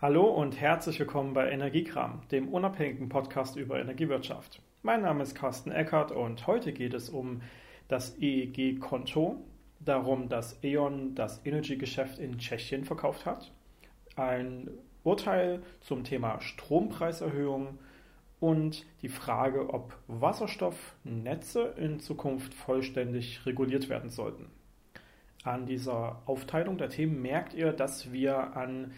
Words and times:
Hallo 0.00 0.26
und 0.26 0.60
herzlich 0.60 1.00
willkommen 1.00 1.32
bei 1.32 1.50
Energiekram, 1.50 2.22
dem 2.30 2.50
unabhängigen 2.50 3.08
Podcast 3.08 3.56
über 3.56 3.80
Energiewirtschaft. 3.80 4.62
Mein 4.82 5.02
Name 5.02 5.24
ist 5.24 5.34
Carsten 5.34 5.72
Eckert 5.72 6.12
und 6.12 6.46
heute 6.46 6.72
geht 6.72 6.94
es 6.94 7.10
um 7.10 7.42
das 7.88 8.16
EEG-Konto, 8.20 9.42
darum, 9.80 10.28
dass 10.28 10.62
E.ON 10.62 11.16
das 11.16 11.44
Energy-Geschäft 11.44 12.20
in 12.20 12.38
Tschechien 12.38 12.84
verkauft 12.84 13.26
hat, 13.26 13.50
ein 14.14 14.70
Urteil 15.02 15.64
zum 15.80 16.04
Thema 16.04 16.40
Strompreiserhöhung 16.40 17.80
und 18.38 18.86
die 19.02 19.08
Frage, 19.08 19.74
ob 19.74 19.96
Wasserstoffnetze 20.06 21.74
in 21.76 21.98
Zukunft 21.98 22.54
vollständig 22.54 23.44
reguliert 23.46 23.88
werden 23.88 24.10
sollten. 24.10 24.46
An 25.42 25.66
dieser 25.66 26.22
Aufteilung 26.26 26.78
der 26.78 26.88
Themen 26.88 27.20
merkt 27.20 27.52
ihr, 27.52 27.72
dass 27.72 28.12
wir 28.12 28.56
an 28.56 28.92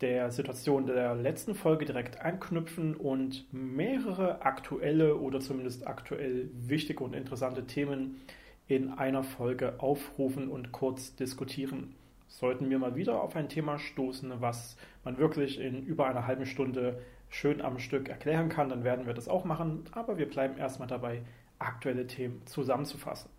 der 0.00 0.30
Situation 0.30 0.86
der 0.86 1.14
letzten 1.14 1.54
Folge 1.54 1.86
direkt 1.86 2.20
anknüpfen 2.20 2.94
und 2.94 3.46
mehrere 3.52 4.42
aktuelle 4.42 5.16
oder 5.16 5.40
zumindest 5.40 5.86
aktuell 5.86 6.50
wichtige 6.52 7.02
und 7.02 7.14
interessante 7.14 7.66
Themen 7.66 8.20
in 8.68 8.92
einer 8.92 9.22
Folge 9.22 9.74
aufrufen 9.78 10.48
und 10.48 10.72
kurz 10.72 11.14
diskutieren. 11.16 11.94
Sollten 12.28 12.68
wir 12.68 12.78
mal 12.78 12.96
wieder 12.96 13.22
auf 13.22 13.36
ein 13.36 13.48
Thema 13.48 13.78
stoßen, 13.78 14.40
was 14.40 14.76
man 15.04 15.18
wirklich 15.18 15.60
in 15.60 15.84
über 15.84 16.06
einer 16.06 16.26
halben 16.26 16.44
Stunde 16.44 17.00
schön 17.28 17.60
am 17.60 17.78
Stück 17.78 18.08
erklären 18.08 18.48
kann, 18.48 18.68
dann 18.68 18.84
werden 18.84 19.06
wir 19.06 19.14
das 19.14 19.28
auch 19.28 19.44
machen, 19.44 19.84
aber 19.92 20.18
wir 20.18 20.28
bleiben 20.28 20.58
erstmal 20.58 20.88
dabei, 20.88 21.22
aktuelle 21.58 22.06
Themen 22.06 22.44
zusammenzufassen. 22.46 23.30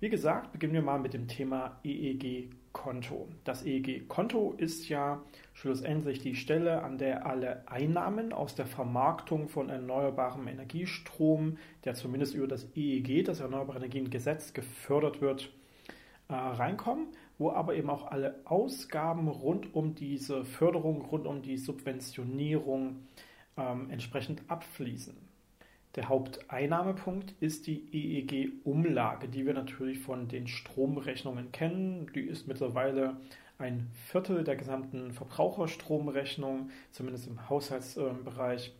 Wie 0.00 0.10
gesagt, 0.10 0.52
beginnen 0.52 0.74
wir 0.74 0.82
mal 0.82 1.00
mit 1.00 1.12
dem 1.12 1.26
Thema 1.26 1.80
EEG-Konto. 1.82 3.26
Das 3.42 3.66
EEG-Konto 3.66 4.52
ist 4.52 4.88
ja 4.88 5.24
schlussendlich 5.54 6.20
die 6.20 6.36
Stelle, 6.36 6.84
an 6.84 6.98
der 6.98 7.26
alle 7.26 7.66
Einnahmen 7.66 8.32
aus 8.32 8.54
der 8.54 8.66
Vermarktung 8.66 9.48
von 9.48 9.68
erneuerbarem 9.68 10.46
Energiestrom, 10.46 11.58
der 11.84 11.94
zumindest 11.94 12.36
über 12.36 12.46
das 12.46 12.68
EEG, 12.76 13.24
das 13.24 13.40
Erneuerbare 13.40 13.78
Energien-Gesetz, 13.78 14.52
gefördert 14.52 15.20
wird, 15.20 15.50
äh, 16.28 16.34
reinkommen, 16.34 17.08
wo 17.36 17.50
aber 17.50 17.74
eben 17.74 17.90
auch 17.90 18.06
alle 18.06 18.40
Ausgaben 18.44 19.26
rund 19.26 19.74
um 19.74 19.96
diese 19.96 20.44
Förderung, 20.44 21.02
rund 21.06 21.26
um 21.26 21.42
die 21.42 21.58
Subventionierung 21.58 23.02
ähm, 23.56 23.90
entsprechend 23.90 24.48
abfließen. 24.48 25.27
Der 25.94 26.08
Haupteinnahmepunkt 26.08 27.34
ist 27.40 27.66
die 27.66 27.88
EEG-Umlage, 27.92 29.28
die 29.28 29.46
wir 29.46 29.54
natürlich 29.54 29.98
von 29.98 30.28
den 30.28 30.46
Stromrechnungen 30.46 31.50
kennen. 31.50 32.10
Die 32.14 32.20
ist 32.20 32.46
mittlerweile 32.46 33.16
ein 33.58 33.88
Viertel 34.06 34.44
der 34.44 34.56
gesamten 34.56 35.12
Verbraucherstromrechnung, 35.12 36.70
zumindest 36.92 37.26
im 37.26 37.48
Haushaltsbereich, 37.48 38.72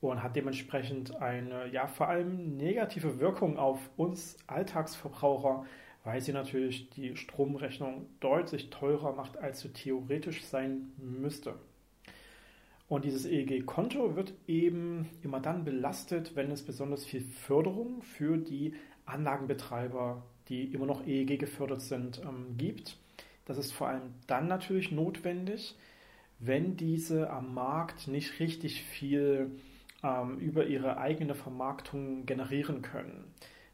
und 0.00 0.22
hat 0.22 0.36
dementsprechend 0.36 1.16
eine 1.16 1.68
ja 1.68 1.86
vor 1.86 2.08
allem 2.08 2.56
negative 2.56 3.18
Wirkung 3.18 3.56
auf 3.56 3.90
uns 3.96 4.36
Alltagsverbraucher, 4.46 5.64
weil 6.04 6.20
sie 6.20 6.32
natürlich 6.32 6.90
die 6.90 7.16
Stromrechnung 7.16 8.06
deutlich 8.20 8.70
teurer 8.70 9.12
macht, 9.14 9.38
als 9.38 9.60
sie 9.60 9.72
theoretisch 9.72 10.44
sein 10.44 10.92
müsste. 10.98 11.54
Und 12.92 13.06
dieses 13.06 13.24
EEG-Konto 13.24 14.16
wird 14.16 14.34
eben 14.46 15.08
immer 15.22 15.40
dann 15.40 15.64
belastet, 15.64 16.36
wenn 16.36 16.50
es 16.50 16.60
besonders 16.60 17.06
viel 17.06 17.22
Förderung 17.22 18.02
für 18.02 18.36
die 18.36 18.74
Anlagenbetreiber, 19.06 20.22
die 20.50 20.64
immer 20.64 20.84
noch 20.84 21.06
EEG 21.06 21.38
gefördert 21.38 21.80
sind, 21.80 22.20
ähm, 22.22 22.58
gibt. 22.58 22.98
Das 23.46 23.56
ist 23.56 23.72
vor 23.72 23.88
allem 23.88 24.12
dann 24.26 24.46
natürlich 24.46 24.92
notwendig, 24.92 25.74
wenn 26.38 26.76
diese 26.76 27.30
am 27.30 27.54
Markt 27.54 28.08
nicht 28.08 28.38
richtig 28.40 28.82
viel 28.82 29.52
ähm, 30.02 30.38
über 30.38 30.66
ihre 30.66 30.98
eigene 30.98 31.34
Vermarktung 31.34 32.26
generieren 32.26 32.82
können. 32.82 33.24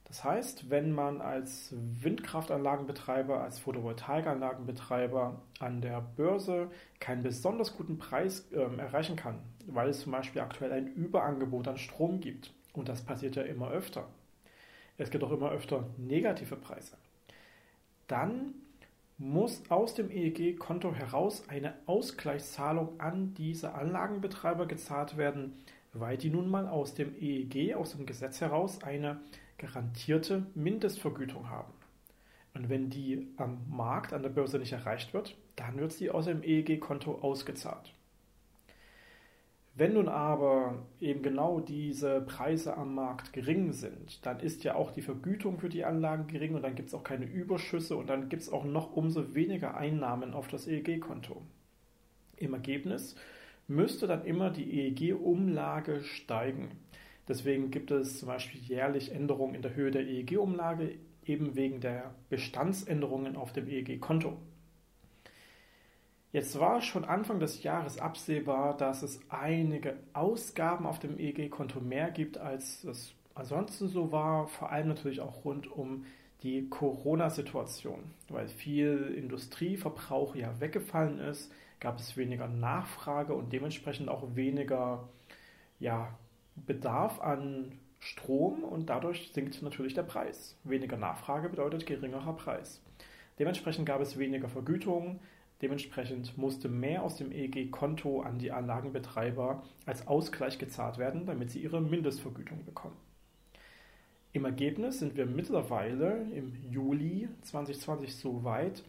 Das 0.09 0.25
heißt, 0.25 0.71
wenn 0.71 0.93
man 0.93 1.21
als 1.21 1.75
Windkraftanlagenbetreiber, 1.77 3.43
als 3.43 3.59
Photovoltaikanlagenbetreiber 3.59 5.43
an 5.61 5.81
der 5.83 6.01
Börse 6.01 6.71
keinen 6.99 7.23
besonders 7.23 7.77
guten 7.77 7.99
Preis 7.99 8.51
äh, 8.53 8.59
erreichen 8.79 9.17
kann, 9.17 9.41
weil 9.67 9.91
es 9.91 10.01
zum 10.01 10.13
Beispiel 10.13 10.41
aktuell 10.41 10.73
ein 10.73 10.87
Überangebot 10.95 11.69
an 11.69 11.77
Strom 11.77 12.21
gibt, 12.21 12.55
und 12.73 12.89
das 12.89 13.03
passiert 13.03 13.37
ja 13.37 13.43
immer 13.43 13.71
öfter, 13.71 14.09
es 14.97 15.11
gibt 15.11 15.23
auch 15.25 15.31
immer 15.31 15.51
öfter 15.51 15.85
negative 15.99 16.57
Preise, 16.57 16.97
dann 18.07 18.55
muss 19.19 19.63
aus 19.69 19.95
dem 19.95 20.11
EEG-Konto 20.11 20.95
heraus 20.95 21.45
eine 21.49 21.75
Ausgleichszahlung 21.87 22.99
an 22.99 23.35
diese 23.35 23.75
Anlagenbetreiber 23.75 24.67
gezahlt 24.67 25.19
werden, 25.19 25.57
weil 25.93 26.17
die 26.17 26.31
nun 26.31 26.49
mal 26.49 26.67
aus 26.67 26.95
dem 26.95 27.15
EEG, 27.21 27.75
aus 27.75 27.93
dem 27.93 28.07
Gesetz 28.07 28.41
heraus, 28.41 28.83
eine 28.83 29.21
garantierte 29.59 30.47
Mindestvergütung 30.55 31.51
haben. 31.51 31.73
Und 32.55 32.69
wenn 32.69 32.91
die 32.91 33.29
am 33.37 33.59
Markt, 33.69 34.13
an 34.13 34.23
der 34.23 34.31
Börse 34.31 34.59
nicht 34.59 34.73
erreicht 34.73 35.13
wird, 35.15 35.37
dann 35.57 35.79
wird 35.79 35.93
sie 35.93 36.11
aus 36.11 36.25
dem 36.25 36.43
EEG-Konto 36.43 37.17
ausgezahlt. 37.17 37.93
Wenn 39.79 39.93
nun 39.93 40.09
aber 40.09 40.87
eben 41.01 41.23
genau 41.23 41.61
diese 41.61 42.21
Preise 42.23 42.77
am 42.77 42.97
Markt 42.97 43.33
gering 43.33 43.73
sind, 43.73 44.27
dann 44.27 44.41
ist 44.41 44.65
ja 44.65 44.75
auch 44.75 44.91
die 44.91 45.03
Vergütung 45.03 45.61
für 45.61 45.69
die 45.69 45.85
Anlagen 45.85 46.27
gering 46.27 46.57
und 46.57 46.63
dann 46.63 46.75
gibt 46.75 46.89
es 46.89 46.95
auch 46.95 47.05
keine 47.05 47.27
Überschüsse 47.27 47.97
und 47.97 48.09
dann 48.09 48.29
gibt 48.29 48.43
es 48.43 48.51
auch 48.51 48.65
noch 48.65 48.97
umso 48.97 49.37
weniger 49.37 49.77
Einnahmen 49.77 50.35
auf 50.35 50.49
das 50.49 50.67
EEG-Konto. 50.67 51.43
Im 52.39 52.55
Ergebnis 52.55 53.15
müsste 53.69 54.09
dann 54.09 54.25
immer 54.25 54.51
die 54.51 54.81
EEG-Umlage 54.81 56.03
steigen. 56.03 56.71
Deswegen 57.29 57.71
gibt 57.71 57.91
es 57.91 58.19
zum 58.19 58.29
Beispiel 58.29 58.61
jährlich 58.61 59.13
Änderungen 59.13 59.55
in 59.55 59.63
der 59.63 59.75
Höhe 59.75 59.91
der 59.91 60.07
EEG-Umlage, 60.07 60.95
eben 61.25 61.55
wegen 61.55 61.81
der 61.81 62.15
Bestandsänderungen 62.31 63.37
auf 63.37 63.53
dem 63.53 63.69
EEG-Konto. 63.69 64.39
Jetzt 66.33 66.59
war 66.59 66.81
schon 66.83 67.05
Anfang 67.05 67.41
des 67.41 67.63
Jahres 67.63 67.99
absehbar, 67.99 68.77
dass 68.77 69.03
es 69.03 69.21
einige 69.29 69.99
Ausgaben 70.13 70.87
auf 70.87 70.99
dem 70.99 71.19
EEG-Konto 71.19 71.81
mehr 71.81 72.11
gibt, 72.11 72.39
als 72.39 72.85
es 72.85 73.15
ansonsten 73.35 73.89
so 73.89 74.11
war, 74.13 74.49
vor 74.49 74.71
allem 74.71 74.89
natürlich 74.89 75.21
auch 75.21 75.45
rund 75.45 75.71
um 75.71 76.05
die 76.43 76.69
Corona-Situation. 76.69 77.99
Weil 78.29 78.49
viel 78.49 79.15
Industrieverbrauch 79.17 80.35
ja 80.35 80.61
weggefallen 80.61 81.19
ist, 81.19 81.53
gab 81.81 81.99
es 81.99 82.17
weniger 82.17 82.49
Nachfrage 82.49 83.35
und 83.35 83.53
dementsprechend 83.53 84.09
auch 84.09 84.35
weniger 84.35 85.09
ja, 85.81 86.17
Bedarf 86.67 87.21
an 87.21 87.73
Strom 88.01 88.63
und 88.63 88.89
dadurch 88.89 89.31
sinkt 89.33 89.61
natürlich 89.63 89.95
der 89.95 90.03
Preis. 90.03 90.57
Weniger 90.65 90.97
Nachfrage 90.97 91.49
bedeutet 91.49 91.87
geringerer 91.87 92.35
Preis. 92.35 92.81
Dementsprechend 93.39 93.87
gab 93.87 94.01
es 94.01 94.19
weniger 94.19 94.49
Vergütung, 94.49 95.21
dementsprechend 95.63 96.37
musste 96.39 96.69
mehr 96.69 97.03
aus 97.03 97.17
dem 97.17 97.33
EEG-Konto 97.33 98.21
an 98.23 98.39
die 98.39 98.53
Anlagenbetreiber 98.53 99.63
als 99.87 100.07
Ausgleich 100.07 100.59
gezahlt 100.59 100.99
werden, 100.99 101.27
damit 101.27 101.51
sie 101.51 101.61
ihre 101.61 101.81
Mindestvergütung 101.81 102.65
bekommen. 102.65 102.97
Im 104.33 104.45
Ergebnis 104.45 104.99
sind 104.99 105.17
wir 105.17 105.27
mittlerweile 105.27 106.23
im 106.33 106.53
Juli 106.71 107.29
2020 107.43 108.15
so 108.15 108.45
weit, 108.45 108.85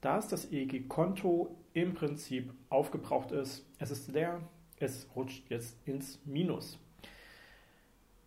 dass 0.00 0.28
das 0.28 0.50
EEG-Konto 0.50 1.56
im 1.72 1.94
Prinzip 1.94 2.52
aufgebraucht 2.68 3.32
ist. 3.32 3.64
Es 3.78 3.90
ist 3.90 4.10
leer, 4.12 4.40
es 4.78 5.08
rutscht 5.14 5.48
jetzt 5.50 5.76
ins 5.86 6.18
Minus. 6.24 6.78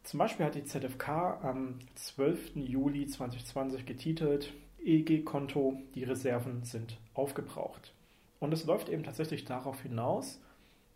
Zum 0.03 0.17
Beispiel 0.17 0.45
hat 0.45 0.55
die 0.55 0.65
ZFK 0.65 1.39
am 1.41 1.79
12. 1.95 2.55
Juli 2.55 3.07
2020 3.07 3.85
getitelt, 3.85 4.53
EEG-Konto, 4.83 5.81
die 5.95 6.03
Reserven 6.03 6.63
sind 6.63 6.97
aufgebraucht. 7.13 7.93
Und 8.39 8.53
es 8.53 8.65
läuft 8.65 8.89
eben 8.89 9.03
tatsächlich 9.03 9.45
darauf 9.45 9.81
hinaus, 9.81 10.41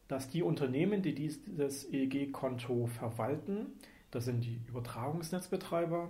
dass 0.09 0.29
die 0.29 0.43
Unternehmen, 0.43 1.01
die 1.01 1.15
dieses 1.15 1.89
EEG-Konto 1.91 2.87
verwalten, 2.87 3.67
das 4.11 4.25
sind 4.25 4.41
die 4.41 4.59
Übertragungsnetzbetreiber, 4.67 6.09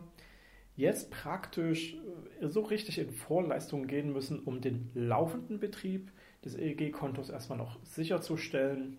jetzt 0.75 1.11
praktisch 1.11 1.95
äh, 2.41 2.47
so 2.47 2.61
richtig 2.61 2.97
in 2.97 3.11
Vorleistungen 3.11 3.87
gehen 3.87 4.11
müssen, 4.11 4.39
um 4.39 4.59
den 4.59 4.89
laufenden 4.95 5.59
Betrieb 5.59 6.11
des 6.43 6.55
EEG-Kontos 6.55 7.29
erstmal 7.29 7.59
noch 7.59 7.77
sicherzustellen, 7.83 8.97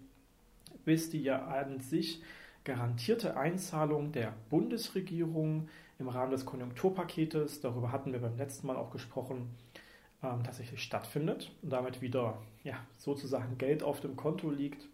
bis 0.84 1.10
die 1.10 1.22
ja 1.22 1.44
an 1.46 1.80
sich 1.80 2.22
garantierte 2.64 3.37
Einzahlung 3.37 4.12
der 4.12 4.34
Bundesregierung 4.50 5.69
im 5.99 6.08
Rahmen 6.08 6.31
des 6.31 6.46
Konjunkturpaketes, 6.46 7.60
darüber 7.60 7.93
hatten 7.93 8.12
wir 8.12 8.20
beim 8.20 8.37
letzten 8.37 8.66
Mal 8.66 8.76
auch 8.76 8.90
gesprochen, 8.90 9.50
ähm, 10.22 10.43
tatsächlich 10.44 10.82
stattfindet 10.82 11.50
und 11.62 11.70
damit 11.70 12.00
wieder 12.00 12.43
ja, 12.64 12.75
sozusagen 12.99 13.58
Geld 13.58 13.82
auf 13.82 14.00
dem 14.00 14.16
Konto 14.16 14.50
liegt 14.50 14.87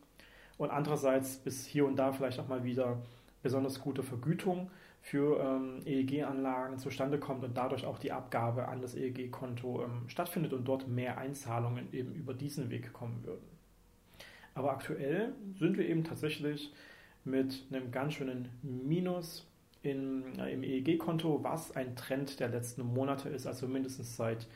und 0.58 0.70
andererseits 0.70 1.36
bis 1.36 1.66
hier 1.66 1.86
und 1.86 1.96
da 1.96 2.12
vielleicht 2.12 2.38
auch 2.38 2.48
mal 2.48 2.64
wieder 2.64 3.02
besonders 3.42 3.80
gute 3.80 4.02
Vergütung 4.02 4.70
für 5.02 5.38
ähm, 5.38 5.82
EEG-Anlagen 5.84 6.78
zustande 6.78 7.18
kommt 7.18 7.44
und 7.44 7.56
dadurch 7.56 7.84
auch 7.84 7.98
die 7.98 8.12
Abgabe 8.12 8.68
an 8.68 8.80
das 8.80 8.94
EEG-Konto 8.94 9.84
ähm, 9.84 10.08
stattfindet 10.08 10.54
und 10.54 10.64
dort 10.64 10.88
mehr 10.88 11.18
Einzahlungen 11.18 11.92
eben 11.92 12.14
über 12.14 12.32
diesen 12.32 12.70
Weg 12.70 12.92
kommen 12.94 13.22
würden. 13.24 13.46
Aber 14.54 14.70
aktuell 14.70 15.34
sind 15.58 15.76
wir 15.76 15.86
eben 15.86 16.04
tatsächlich 16.04 16.72
mit 17.24 17.64
einem 17.70 17.90
ganz 17.90 18.14
schönen 18.14 18.48
Minus 18.62 19.46
in, 19.82 20.38
äh, 20.38 20.52
im 20.52 20.62
EEG-Konto, 20.62 21.42
was 21.42 21.74
ein 21.76 21.96
Trend 21.96 22.40
der 22.40 22.48
letzten 22.48 22.82
Monate 22.82 23.28
ist, 23.28 23.46
also 23.46 23.68
mindestens 23.68 24.16
seit 24.16 24.46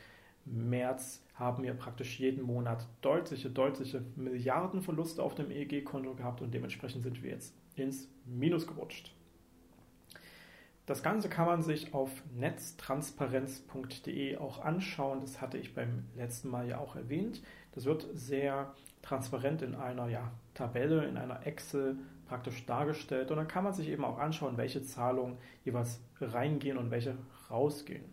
März 0.45 1.23
haben 1.35 1.63
wir 1.63 1.73
praktisch 1.73 2.19
jeden 2.19 2.43
Monat 2.43 2.85
deutliche, 3.01 3.49
deutliche 3.49 4.03
Milliardenverluste 4.15 5.23
auf 5.23 5.35
dem 5.35 5.51
EEG-Konto 5.51 6.15
gehabt 6.15 6.41
und 6.41 6.53
dementsprechend 6.53 7.03
sind 7.03 7.23
wir 7.23 7.31
jetzt 7.31 7.53
ins 7.75 8.09
Minus 8.25 8.67
gerutscht. 8.67 9.13
Das 10.85 11.03
Ganze 11.03 11.29
kann 11.29 11.45
man 11.45 11.61
sich 11.61 11.93
auf 11.93 12.09
netztransparenz.de 12.35 14.37
auch 14.37 14.65
anschauen. 14.65 15.21
Das 15.21 15.39
hatte 15.39 15.59
ich 15.59 15.75
beim 15.75 16.05
letzten 16.15 16.49
Mal 16.49 16.67
ja 16.67 16.79
auch 16.79 16.95
erwähnt. 16.95 17.43
Das 17.73 17.85
wird 17.85 18.07
sehr 18.15 18.73
transparent 19.03 19.61
in 19.61 19.75
einer 19.75 20.07
ja, 20.07 20.31
Tabelle, 20.55 21.05
in 21.05 21.17
einer 21.17 21.45
Excel 21.45 21.99
praktisch 22.29 22.65
dargestellt. 22.65 23.31
Und 23.31 23.37
dann 23.37 23.47
kann 23.47 23.63
man 23.63 23.73
sich 23.73 23.89
eben 23.89 24.05
auch 24.05 24.19
anschauen, 24.19 24.57
welche 24.57 24.83
Zahlungen 24.83 25.37
jeweils 25.65 25.99
reingehen 26.21 26.77
und 26.77 26.91
welche 26.91 27.17
rausgehen. 27.49 28.05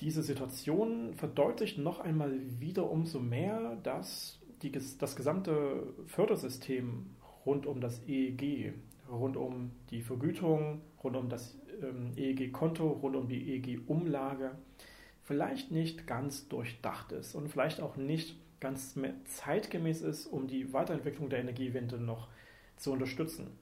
Diese 0.00 0.22
Situation 0.22 1.14
verdeutlicht 1.14 1.78
noch 1.78 2.00
einmal 2.00 2.32
wieder 2.58 2.90
umso 2.90 3.20
mehr, 3.20 3.76
dass 3.82 4.40
die, 4.62 4.72
das 4.72 5.14
gesamte 5.14 5.94
Fördersystem 6.06 7.14
rund 7.46 7.66
um 7.66 7.80
das 7.80 8.02
EEG 8.08 8.74
rund 9.10 9.36
um 9.36 9.72
die 9.90 10.02
Vergütung, 10.02 10.80
rund 11.02 11.16
um 11.16 11.28
das 11.28 11.58
ähm, 11.82 12.12
EEG-Konto, 12.16 12.86
rund 12.86 13.16
um 13.16 13.28
die 13.28 13.54
EEG-Umlage 13.54 14.52
vielleicht 15.22 15.70
nicht 15.70 16.06
ganz 16.06 16.48
durchdacht 16.48 17.12
ist 17.12 17.34
und 17.34 17.48
vielleicht 17.48 17.80
auch 17.80 17.96
nicht 17.96 18.36
ganz 18.64 18.98
zeitgemäß 19.26 20.00
ist, 20.00 20.26
um 20.26 20.48
die 20.48 20.72
Weiterentwicklung 20.72 21.28
der 21.28 21.40
Energiewende 21.40 21.98
noch 21.98 22.28
zu 22.76 22.92
unterstützen. 22.92 23.58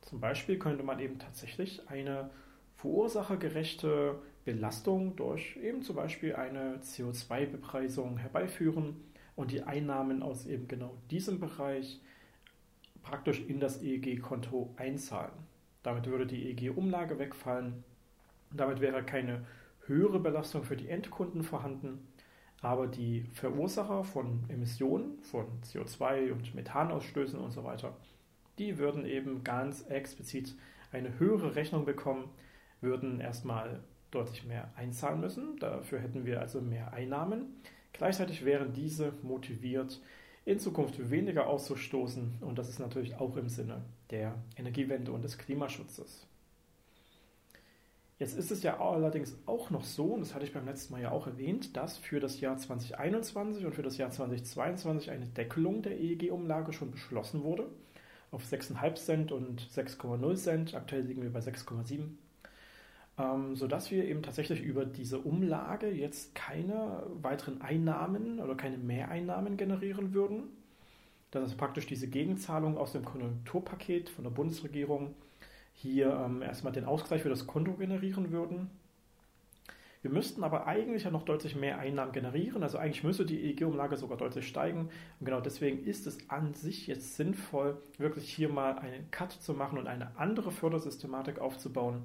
Zum 0.00 0.18
Beispiel 0.18 0.58
könnte 0.58 0.82
man 0.82 0.98
eben 0.98 1.18
tatsächlich 1.18 1.82
eine 1.90 2.30
verursachergerechte 2.76 4.18
Belastung 4.46 5.14
durch 5.14 5.56
eben 5.56 5.82
zum 5.82 5.96
Beispiel 5.96 6.36
eine 6.36 6.78
CO2-Bepreisung 6.78 8.16
herbeiführen 8.16 8.96
und 9.34 9.50
die 9.50 9.62
Einnahmen 9.62 10.22
aus 10.22 10.46
eben 10.46 10.68
genau 10.68 10.96
diesem 11.10 11.38
Bereich 11.38 12.00
praktisch 13.02 13.40
in 13.46 13.60
das 13.60 13.82
EEG-Konto 13.82 14.72
einzahlen. 14.76 15.34
Damit 15.82 16.06
würde 16.06 16.26
die 16.26 16.48
EEG-Umlage 16.48 17.18
wegfallen. 17.18 17.84
Damit 18.50 18.80
wäre 18.80 19.04
keine 19.04 19.44
höhere 19.86 20.18
Belastung 20.18 20.64
für 20.64 20.76
die 20.76 20.88
Endkunden 20.88 21.42
vorhanden, 21.42 22.08
aber 22.62 22.86
die 22.86 23.26
Verursacher 23.32 24.04
von 24.04 24.44
Emissionen, 24.48 25.18
von 25.22 25.46
CO2 25.62 26.32
und 26.32 26.54
Methanausstößen 26.54 27.38
und 27.38 27.50
so 27.50 27.64
weiter, 27.64 27.96
die 28.58 28.78
würden 28.78 29.04
eben 29.04 29.44
ganz 29.44 29.82
explizit 29.82 30.54
eine 30.92 31.18
höhere 31.18 31.54
Rechnung 31.54 31.84
bekommen, 31.84 32.30
würden 32.80 33.20
erstmal 33.20 33.80
deutlich 34.10 34.44
mehr 34.44 34.70
einzahlen 34.76 35.20
müssen. 35.20 35.58
Dafür 35.58 36.00
hätten 36.00 36.24
wir 36.24 36.40
also 36.40 36.60
mehr 36.60 36.92
Einnahmen. 36.92 37.56
Gleichzeitig 37.92 38.44
wären 38.44 38.72
diese 38.72 39.12
motiviert, 39.22 40.00
in 40.44 40.60
Zukunft 40.60 41.10
weniger 41.10 41.48
auszustoßen. 41.48 42.38
Und 42.40 42.58
das 42.58 42.68
ist 42.68 42.78
natürlich 42.78 43.16
auch 43.16 43.36
im 43.36 43.48
Sinne 43.48 43.82
der 44.10 44.34
Energiewende 44.56 45.12
und 45.12 45.22
des 45.22 45.38
Klimaschutzes. 45.38 46.26
Jetzt 48.18 48.38
ist 48.38 48.50
es 48.50 48.62
ja 48.62 48.80
allerdings 48.80 49.36
auch 49.44 49.70
noch 49.70 49.84
so, 49.84 50.14
und 50.14 50.20
das 50.20 50.34
hatte 50.34 50.46
ich 50.46 50.54
beim 50.54 50.64
letzten 50.64 50.94
Mal 50.94 51.02
ja 51.02 51.10
auch 51.10 51.26
erwähnt, 51.26 51.76
dass 51.76 51.98
für 51.98 52.18
das 52.18 52.40
Jahr 52.40 52.56
2021 52.56 53.66
und 53.66 53.74
für 53.74 53.82
das 53.82 53.98
Jahr 53.98 54.10
2022 54.10 55.10
eine 55.10 55.26
Deckelung 55.26 55.82
der 55.82 56.00
EEG-Umlage 56.00 56.72
schon 56.72 56.90
beschlossen 56.90 57.42
wurde 57.42 57.66
auf 58.30 58.44
6,5 58.44 58.94
Cent 58.94 59.32
und 59.32 59.60
6,0 59.62 60.34
Cent. 60.36 60.74
Aktuell 60.74 61.02
liegen 61.02 61.22
wir 61.22 61.32
bei 61.32 61.40
6,7 61.40 62.08
ähm, 63.18 63.56
sodass 63.56 63.90
wir 63.90 64.04
eben 64.04 64.22
tatsächlich 64.22 64.62
über 64.62 64.84
diese 64.84 65.18
Umlage 65.18 65.88
jetzt 65.88 66.34
keine 66.34 67.02
weiteren 67.22 67.60
Einnahmen 67.62 68.40
oder 68.40 68.54
keine 68.54 68.78
Mehreinnahmen 68.78 69.56
generieren 69.56 70.12
würden. 70.12 70.44
Das 71.30 71.48
ist 71.48 71.56
praktisch 71.56 71.86
diese 71.86 72.08
Gegenzahlung 72.08 72.78
aus 72.78 72.92
dem 72.92 73.04
Konjunkturpaket 73.04 74.08
von 74.08 74.24
der 74.24 74.30
Bundesregierung 74.30 75.14
hier 75.76 76.10
ähm, 76.10 76.42
erstmal 76.42 76.72
den 76.72 76.84
Ausgleich 76.84 77.22
für 77.22 77.28
das 77.28 77.46
Konto 77.46 77.74
generieren 77.74 78.32
würden. 78.32 78.70
Wir 80.02 80.10
müssten 80.10 80.44
aber 80.44 80.66
eigentlich 80.66 81.04
ja 81.04 81.10
noch 81.10 81.24
deutlich 81.24 81.56
mehr 81.56 81.78
Einnahmen 81.78 82.12
generieren. 82.12 82.62
Also 82.62 82.78
eigentlich 82.78 83.04
müsste 83.04 83.26
die 83.26 83.42
EEG-Umlage 83.44 83.96
sogar 83.96 84.16
deutlich 84.16 84.46
steigen. 84.46 84.88
Und 85.18 85.26
genau 85.26 85.40
deswegen 85.40 85.84
ist 85.84 86.06
es 86.06 86.30
an 86.30 86.54
sich 86.54 86.86
jetzt 86.86 87.16
sinnvoll, 87.16 87.76
wirklich 87.98 88.32
hier 88.32 88.48
mal 88.48 88.78
einen 88.78 89.10
Cut 89.10 89.32
zu 89.32 89.52
machen 89.52 89.78
und 89.78 89.86
eine 89.86 90.16
andere 90.16 90.52
Fördersystematik 90.52 91.40
aufzubauen, 91.40 92.04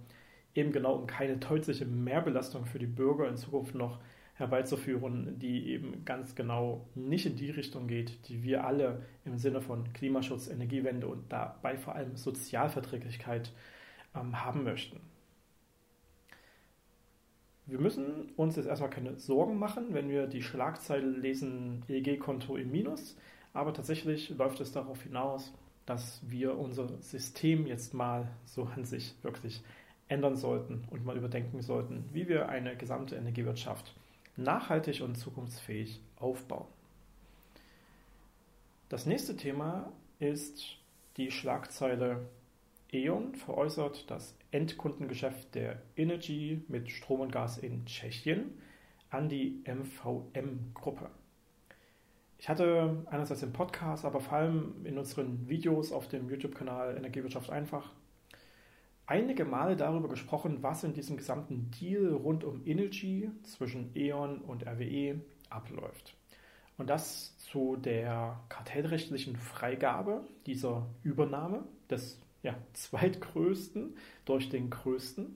eben 0.56 0.72
genau 0.72 0.96
um 0.96 1.08
keine 1.08 1.38
deutliche 1.38 1.86
Mehrbelastung 1.86 2.66
für 2.66 2.80
die 2.80 2.88
Bürger 2.88 3.30
in 3.30 3.38
Zukunft 3.38 3.76
noch 3.76 4.00
herbeizuführen, 4.42 5.40
die 5.40 5.70
eben 5.70 6.04
ganz 6.04 6.36
genau 6.36 6.86
nicht 6.96 7.26
in 7.26 7.38
die 7.38 7.50
Richtung 7.50 7.88
geht, 7.88 8.28
die 8.28 8.44
wir 8.44 8.66
alle 8.66 9.04
im 9.24 9.38
Sinne 9.38 9.62
von 9.62 9.94
Klimaschutz, 9.94 10.50
Energiewende 10.50 11.08
und 11.08 11.32
dabei 11.32 11.78
vor 11.78 11.96
allem 11.96 12.18
Sozialverträglichkeit 12.18 13.54
ähm, 14.14 14.44
haben 14.44 14.66
möchten. 14.66 15.00
Wir 17.66 17.80
müssen 17.80 18.32
uns 18.36 18.58
jetzt 18.58 18.66
erstmal 18.66 18.90
keine 18.90 19.18
Sorgen 19.18 19.58
machen, 19.58 19.94
wenn 19.94 20.10
wir 20.10 20.28
die 20.28 20.42
Schlagzeile 20.42 21.08
lesen, 21.08 21.86
EEG-Konto 21.88 22.58
im 22.58 22.72
Minus, 22.72 23.16
aber 23.54 23.74
tatsächlich 23.74 24.30
läuft 24.32 24.60
es 24.60 24.74
darauf 24.74 25.04
hinaus, 25.04 25.54
dass 25.86 26.22
wir 26.30 26.58
unser 26.58 27.02
System 27.02 27.66
jetzt 27.68 27.94
mal 27.94 28.28
so 28.46 28.64
an 28.64 28.84
sich 28.84 29.16
wirklich 29.22 29.64
ändern 30.08 30.36
sollten 30.36 30.84
und 30.90 31.06
mal 31.06 31.16
überdenken 31.16 31.62
sollten, 31.62 32.04
wie 32.12 32.28
wir 32.28 32.50
eine 32.50 32.76
gesamte 32.76 33.16
Energiewirtschaft 33.16 33.96
nachhaltig 34.36 35.02
und 35.02 35.16
zukunftsfähig 35.16 36.02
aufbauen. 36.18 36.68
Das 38.90 39.06
nächste 39.06 39.38
Thema 39.38 39.92
ist 40.20 40.78
die 41.18 41.32
Schlagzeile 41.32 42.28
E.ON 42.94 43.36
veräußert 43.36 44.10
das 44.12 44.38
Endkundengeschäft 44.52 45.56
der 45.56 45.82
Energy 45.96 46.62
mit 46.68 46.90
Strom 46.90 47.22
und 47.22 47.32
Gas 47.32 47.58
in 47.58 47.86
Tschechien 47.86 48.58
an 49.10 49.30
die 49.30 49.64
MVM-Gruppe. 49.66 51.10
Ich 52.38 52.50
hatte 52.50 53.06
einerseits 53.10 53.44
im 53.44 53.54
Podcast, 53.54 54.04
aber 54.04 54.20
vor 54.20 54.34
allem 54.34 54.86
in 54.86 54.98
unseren 54.98 55.48
Videos 55.48 55.92
auf 55.92 56.10
dem 56.10 56.30
YouTube-Kanal 56.30 56.98
Energiewirtschaft 56.98 57.50
einfach 57.50 57.92
einige 59.12 59.44
Male 59.44 59.76
darüber 59.76 60.08
gesprochen, 60.08 60.64
was 60.64 60.86
in 60.86 60.94
diesem 60.94 61.18
gesamten 61.18 61.70
Deal 61.70 62.14
rund 62.14 62.46
um 62.46 62.66
Energy 62.66 63.30
zwischen 63.44 63.92
E.ON 63.94 64.40
und 64.40 64.66
RWE 64.66 65.20
abläuft. 65.50 66.16
Und 66.78 66.90
das 66.90 67.38
zu 67.38 67.76
der 67.76 68.40
kartellrechtlichen 68.48 69.36
Freigabe 69.36 70.26
dieser 70.46 70.88
Übernahme 71.04 71.66
des 71.90 72.22
ja, 72.42 72.56
zweitgrößten 72.72 73.98
durch 74.24 74.48
den 74.48 74.70
größten. 74.70 75.36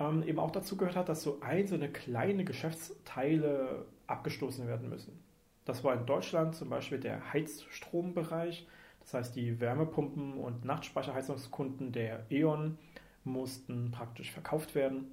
Ähm, 0.00 0.22
eben 0.22 0.38
auch 0.38 0.50
dazu 0.50 0.78
gehört 0.78 0.96
hat, 0.96 1.10
dass 1.10 1.22
so 1.22 1.40
einzelne 1.42 1.90
kleine 1.90 2.44
Geschäftsteile 2.44 3.84
abgestoßen 4.06 4.66
werden 4.66 4.88
müssen. 4.88 5.22
Das 5.66 5.84
war 5.84 5.92
in 5.92 6.06
Deutschland 6.06 6.54
zum 6.54 6.70
Beispiel 6.70 6.98
der 6.98 7.34
Heizstrombereich, 7.34 8.66
das 9.08 9.14
heißt, 9.14 9.36
die 9.36 9.58
Wärmepumpen 9.58 10.34
und 10.34 10.66
Nachtspeicherheizungskunden 10.66 11.92
der 11.92 12.26
E.ON 12.30 12.76
mussten 13.24 13.90
praktisch 13.90 14.30
verkauft 14.30 14.74
werden. 14.74 15.06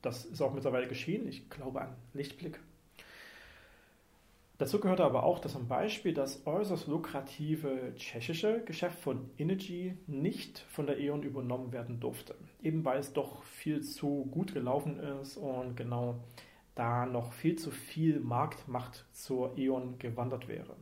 Das 0.00 0.24
ist 0.24 0.40
auch 0.40 0.54
mittlerweile 0.54 0.88
geschehen. 0.88 1.28
Ich 1.28 1.50
glaube 1.50 1.82
an 1.82 1.94
Lichtblick. 2.14 2.58
Dazu 4.56 4.80
gehörte 4.80 5.04
aber 5.04 5.24
auch, 5.24 5.38
dass 5.38 5.52
zum 5.52 5.68
Beispiel 5.68 6.14
das 6.14 6.46
äußerst 6.46 6.86
lukrative 6.86 7.92
tschechische 7.96 8.64
Geschäft 8.64 8.98
von 9.00 9.28
Energy 9.36 9.98
nicht 10.06 10.60
von 10.70 10.86
der 10.86 10.98
E.ON 10.98 11.24
übernommen 11.24 11.72
werden 11.72 12.00
durfte. 12.00 12.34
Eben 12.62 12.86
weil 12.86 13.00
es 13.00 13.12
doch 13.12 13.42
viel 13.42 13.82
zu 13.82 14.24
gut 14.30 14.54
gelaufen 14.54 14.98
ist 15.20 15.36
und 15.36 15.76
genau 15.76 16.24
da 16.74 17.04
noch 17.04 17.34
viel 17.34 17.56
zu 17.56 17.70
viel 17.70 18.18
Marktmacht 18.20 19.04
zur 19.12 19.58
E.ON 19.58 19.98
gewandert 19.98 20.48
wäre. 20.48 20.74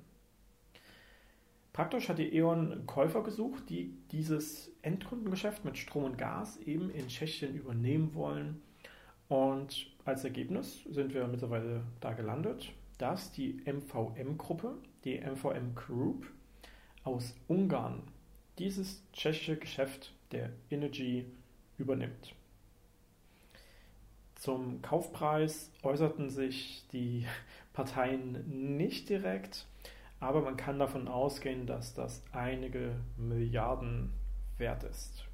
Praktisch 1.72 2.08
hat 2.10 2.18
die 2.18 2.34
E.ON 2.36 2.86
Käufer 2.86 3.22
gesucht, 3.22 3.70
die 3.70 3.94
dieses 4.10 4.70
Endkundengeschäft 4.82 5.64
mit 5.64 5.78
Strom 5.78 6.04
und 6.04 6.18
Gas 6.18 6.58
eben 6.58 6.90
in 6.90 7.08
Tschechien 7.08 7.54
übernehmen 7.54 8.14
wollen. 8.14 8.60
Und 9.28 9.86
als 10.04 10.24
Ergebnis 10.24 10.84
sind 10.90 11.14
wir 11.14 11.26
mittlerweile 11.26 11.82
da 12.00 12.12
gelandet, 12.12 12.72
dass 12.98 13.32
die 13.32 13.62
MVM-Gruppe, 13.64 14.76
die 15.04 15.18
MVM 15.18 15.74
Group 15.74 16.26
aus 17.04 17.34
Ungarn, 17.48 18.02
dieses 18.58 19.02
tschechische 19.12 19.56
Geschäft 19.56 20.12
der 20.30 20.50
Energy 20.70 21.24
übernimmt. 21.78 22.34
Zum 24.34 24.82
Kaufpreis 24.82 25.70
äußerten 25.82 26.28
sich 26.28 26.86
die 26.92 27.26
Parteien 27.72 28.76
nicht 28.76 29.08
direkt. 29.08 29.66
Aber 30.22 30.40
man 30.40 30.56
kann 30.56 30.78
davon 30.78 31.08
ausgehen, 31.08 31.66
dass 31.66 31.94
das 31.94 32.22
einige 32.32 32.94
Milliarden 33.16 34.12
wert 34.56 34.84
ist. 34.84 35.26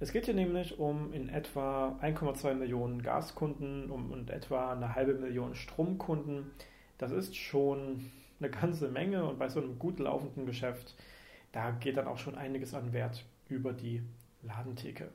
Es 0.00 0.12
geht 0.12 0.24
hier 0.24 0.34
nämlich 0.34 0.78
um 0.78 1.12
in 1.12 1.28
etwa 1.28 1.96
1,2 2.02 2.54
Millionen 2.54 3.02
Gaskunden 3.02 3.90
und 3.90 4.30
etwa 4.30 4.72
eine 4.72 4.94
halbe 4.96 5.14
Million 5.14 5.54
Stromkunden. 5.54 6.50
Das 6.98 7.12
ist 7.12 7.36
schon 7.36 8.10
eine 8.40 8.50
ganze 8.50 8.88
Menge 8.88 9.24
und 9.24 9.38
bei 9.38 9.48
so 9.48 9.60
einem 9.60 9.78
gut 9.78 10.00
laufenden 10.00 10.44
Geschäft, 10.44 10.96
da 11.52 11.70
geht 11.70 11.96
dann 11.96 12.08
auch 12.08 12.18
schon 12.18 12.34
einiges 12.34 12.74
an 12.74 12.92
Wert 12.92 13.24
über 13.48 13.72
die 13.72 14.02
Ladentheke. 14.42 15.08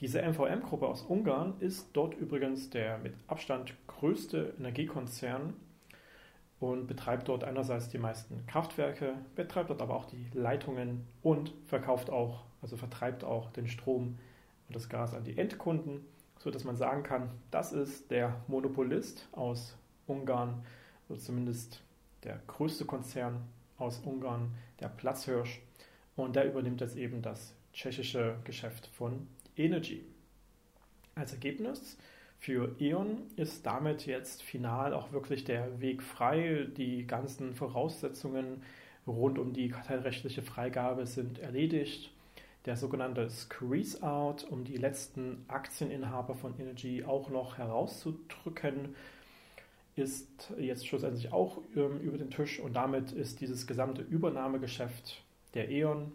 Diese 0.00 0.22
MVM-Gruppe 0.22 0.88
aus 0.88 1.02
Ungarn 1.02 1.54
ist 1.60 1.90
dort 1.92 2.14
übrigens 2.14 2.70
der 2.70 2.98
mit 2.98 3.14
Abstand 3.26 3.74
größte 3.88 4.54
Energiekonzern 4.58 5.54
und 6.64 6.86
betreibt 6.86 7.28
dort 7.28 7.44
einerseits 7.44 7.90
die 7.90 7.98
meisten 7.98 8.46
Kraftwerke, 8.46 9.16
betreibt 9.34 9.68
dort 9.68 9.82
aber 9.82 9.94
auch 9.94 10.06
die 10.06 10.26
Leitungen 10.32 11.06
und 11.22 11.52
verkauft 11.66 12.08
auch, 12.08 12.44
also 12.62 12.78
vertreibt 12.78 13.22
auch 13.22 13.50
den 13.50 13.68
Strom 13.68 14.18
und 14.68 14.74
das 14.74 14.88
Gas 14.88 15.12
an 15.12 15.24
die 15.24 15.36
Endkunden, 15.36 16.06
sodass 16.38 16.64
man 16.64 16.76
sagen 16.76 17.02
kann, 17.02 17.28
das 17.50 17.72
ist 17.72 18.10
der 18.10 18.40
Monopolist 18.48 19.28
aus 19.32 19.76
Ungarn, 20.06 20.64
oder 21.10 21.18
zumindest 21.18 21.82
der 22.22 22.40
größte 22.46 22.86
Konzern 22.86 23.42
aus 23.76 23.98
Ungarn, 23.98 24.54
der 24.80 24.88
Platzhirsch. 24.88 25.60
Und 26.16 26.34
der 26.34 26.46
übernimmt 26.46 26.80
jetzt 26.80 26.96
eben 26.96 27.20
das 27.20 27.54
tschechische 27.74 28.38
Geschäft 28.44 28.86
von 28.86 29.26
Energy. 29.56 30.06
Als 31.14 31.32
Ergebnis 31.32 31.98
für 32.44 32.76
E.ON 32.78 33.22
ist 33.36 33.64
damit 33.64 34.04
jetzt 34.04 34.42
final 34.42 34.92
auch 34.92 35.12
wirklich 35.12 35.44
der 35.44 35.80
Weg 35.80 36.02
frei. 36.02 36.66
Die 36.76 37.06
ganzen 37.06 37.54
Voraussetzungen 37.54 38.62
rund 39.06 39.38
um 39.38 39.54
die 39.54 39.70
kartellrechtliche 39.70 40.42
Freigabe 40.42 41.06
sind 41.06 41.38
erledigt. 41.38 42.10
Der 42.66 42.76
sogenannte 42.76 43.30
Squeeze-Out, 43.30 44.44
um 44.50 44.64
die 44.64 44.76
letzten 44.76 45.46
Aktieninhaber 45.48 46.34
von 46.34 46.52
Energy 46.60 47.02
auch 47.02 47.30
noch 47.30 47.56
herauszudrücken, 47.56 48.94
ist 49.96 50.52
jetzt 50.58 50.86
schlussendlich 50.86 51.32
auch 51.32 51.62
ähm, 51.74 51.98
über 52.00 52.18
den 52.18 52.28
Tisch 52.28 52.60
und 52.60 52.74
damit 52.74 53.12
ist 53.12 53.40
dieses 53.40 53.66
gesamte 53.66 54.02
Übernahmegeschäft 54.02 55.22
der 55.54 55.70
E.ON 55.70 56.12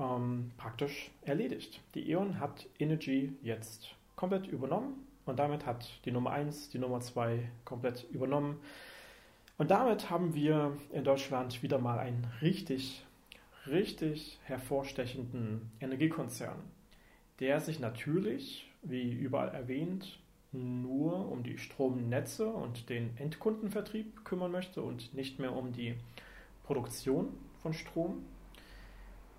ähm, 0.00 0.50
praktisch 0.56 1.12
erledigt. 1.22 1.80
Die 1.94 2.10
E.ON 2.10 2.40
hat 2.40 2.66
Energy 2.80 3.36
jetzt 3.40 3.94
komplett 4.16 4.48
übernommen 4.48 5.13
und 5.26 5.38
damit 5.38 5.66
hat 5.66 5.88
die 6.04 6.10
Nummer 6.10 6.32
1 6.32 6.70
die 6.70 6.78
Nummer 6.78 7.00
2 7.00 7.48
komplett 7.64 8.06
übernommen. 8.10 8.60
Und 9.56 9.70
damit 9.70 10.10
haben 10.10 10.34
wir 10.34 10.76
in 10.92 11.04
Deutschland 11.04 11.62
wieder 11.62 11.78
mal 11.78 11.98
einen 11.98 12.26
richtig, 12.42 13.04
richtig 13.66 14.38
hervorstechenden 14.44 15.70
Energiekonzern, 15.80 16.58
der 17.40 17.60
sich 17.60 17.78
natürlich, 17.80 18.70
wie 18.82 19.12
überall 19.12 19.48
erwähnt, 19.48 20.18
nur 20.52 21.30
um 21.30 21.42
die 21.42 21.58
Stromnetze 21.58 22.46
und 22.46 22.88
den 22.88 23.16
Endkundenvertrieb 23.16 24.24
kümmern 24.24 24.52
möchte 24.52 24.82
und 24.82 25.14
nicht 25.14 25.38
mehr 25.38 25.54
um 25.54 25.72
die 25.72 25.94
Produktion 26.64 27.28
von 27.62 27.72
Strom. 27.72 28.24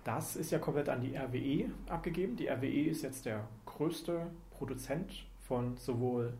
Das 0.04 0.36
ist 0.36 0.50
ja 0.50 0.58
komplett 0.58 0.88
an 0.88 1.00
die 1.00 1.16
RWE 1.16 1.70
abgegeben. 1.88 2.36
Die 2.36 2.48
RWE 2.48 2.90
ist 2.90 3.02
jetzt 3.02 3.26
der 3.26 3.48
größte 3.64 4.26
Produzent 4.50 5.24
von 5.46 5.76
sowohl 5.76 6.34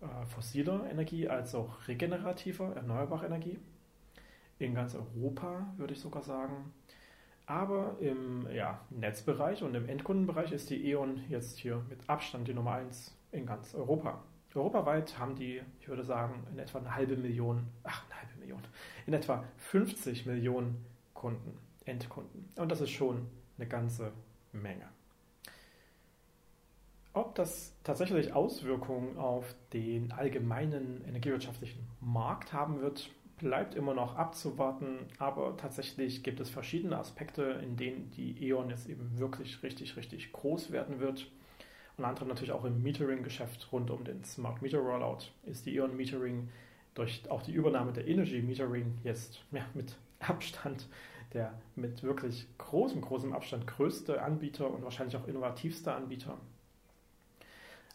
äh, 0.00 0.26
fossiler 0.26 0.90
Energie 0.90 1.28
als 1.28 1.54
auch 1.54 1.86
regenerativer, 1.88 2.74
erneuerbarer 2.74 3.26
Energie. 3.26 3.58
In 4.58 4.74
ganz 4.74 4.94
Europa 4.94 5.72
würde 5.76 5.94
ich 5.94 6.00
sogar 6.00 6.22
sagen. 6.22 6.72
Aber 7.46 7.96
im 8.00 8.46
ja, 8.52 8.80
Netzbereich 8.90 9.62
und 9.62 9.74
im 9.74 9.88
Endkundenbereich 9.88 10.52
ist 10.52 10.70
die 10.70 10.88
E.ON 10.90 11.20
jetzt 11.28 11.58
hier 11.58 11.84
mit 11.88 12.08
Abstand 12.08 12.48
die 12.48 12.54
Nummer 12.54 12.74
1 12.74 13.16
in 13.32 13.46
ganz 13.46 13.74
Europa. 13.74 14.22
Europaweit 14.54 15.18
haben 15.18 15.34
die, 15.34 15.62
ich 15.80 15.88
würde 15.88 16.04
sagen, 16.04 16.46
in 16.52 16.58
etwa 16.58 16.78
eine 16.78 16.94
halbe 16.94 17.16
Million, 17.16 17.66
ach, 17.84 18.04
eine 18.06 18.20
halbe 18.20 18.38
Million, 18.38 18.60
in 19.06 19.14
etwa 19.14 19.44
50 19.56 20.26
Millionen 20.26 20.84
Kunden, 21.14 21.58
Endkunden. 21.84 22.50
Und 22.56 22.70
das 22.70 22.80
ist 22.80 22.90
schon 22.90 23.26
eine 23.56 23.66
ganze 23.66 24.12
Menge. 24.52 24.88
Ob 27.14 27.34
das 27.34 27.74
tatsächlich 27.84 28.32
Auswirkungen 28.32 29.18
auf 29.18 29.54
den 29.74 30.12
allgemeinen 30.12 31.04
energiewirtschaftlichen 31.06 31.86
Markt 32.00 32.54
haben 32.54 32.80
wird, 32.80 33.10
bleibt 33.36 33.74
immer 33.74 33.92
noch 33.92 34.16
abzuwarten, 34.16 34.98
aber 35.18 35.56
tatsächlich 35.58 36.22
gibt 36.22 36.40
es 36.40 36.48
verschiedene 36.48 36.96
Aspekte, 36.96 37.42
in 37.62 37.76
denen 37.76 38.10
die 38.12 38.48
E.ON 38.48 38.70
jetzt 38.70 38.88
eben 38.88 39.18
wirklich 39.18 39.62
richtig, 39.62 39.96
richtig 39.96 40.32
groß 40.32 40.70
werden 40.70 41.00
wird. 41.00 41.30
Unter 41.98 42.08
anderem 42.08 42.28
natürlich 42.28 42.52
auch 42.52 42.64
im 42.64 42.82
Metering-Geschäft 42.82 43.68
rund 43.72 43.90
um 43.90 44.04
den 44.04 44.24
Smart 44.24 44.62
Meter 44.62 44.78
Rollout 44.78 45.24
ist 45.44 45.66
die 45.66 45.74
E.ON 45.74 45.94
Metering 45.94 46.48
durch 46.94 47.28
auch 47.28 47.42
die 47.42 47.52
Übernahme 47.52 47.92
der 47.92 48.08
Energy 48.08 48.40
Metering 48.40 48.98
jetzt 49.04 49.44
ja, 49.50 49.66
mit 49.74 49.96
Abstand 50.20 50.88
der 51.34 51.54
mit 51.76 52.02
wirklich 52.02 52.46
großem, 52.58 53.00
großem 53.00 53.32
Abstand 53.32 53.66
größte 53.66 54.22
Anbieter 54.22 54.70
und 54.70 54.82
wahrscheinlich 54.82 55.16
auch 55.16 55.26
innovativste 55.26 55.92
Anbieter 55.92 56.38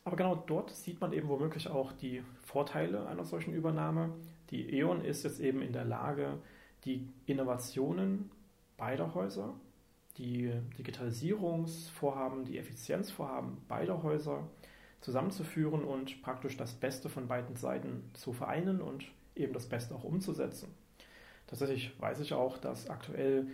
aber 0.08 0.16
genau 0.16 0.36
dort 0.36 0.72
sieht 0.72 1.02
man 1.02 1.12
eben 1.12 1.28
womöglich 1.28 1.68
auch 1.68 1.92
die 1.92 2.24
Vorteile 2.46 3.08
einer 3.08 3.26
solchen 3.26 3.54
Übernahme. 3.54 4.14
Die 4.52 4.74
E.ON 4.74 5.04
ist 5.04 5.24
jetzt 5.24 5.42
eben 5.42 5.62
in 5.62 5.74
der 5.74 5.84
Lage, 5.84 6.38
die 6.86 7.10
Innovationen 7.26 8.32
beider 8.78 9.14
Häuser, 9.14 9.54
die 10.18 10.54
Digitalisierungsvorhaben, 10.78 12.46
die 12.46 12.58
Effizienzvorhaben 12.58 13.58
beider 13.68 14.02
Häuser 14.02 14.48
zusammenzuführen 15.02 15.84
und 15.84 16.22
praktisch 16.22 16.56
das 16.56 16.72
Beste 16.74 17.10
von 17.10 17.28
beiden 17.28 17.58
Seiten 17.58 18.10
zu 18.14 18.32
vereinen 18.32 18.80
und 18.80 19.12
eben 19.36 19.52
das 19.52 19.68
Beste 19.68 19.94
auch 19.94 20.06
umzusetzen. 20.06 20.74
Tatsächlich 21.48 21.92
weiß 22.00 22.22
ich 22.22 22.32
auch, 22.32 22.58
dass 22.58 22.90
aktuell 22.90 23.48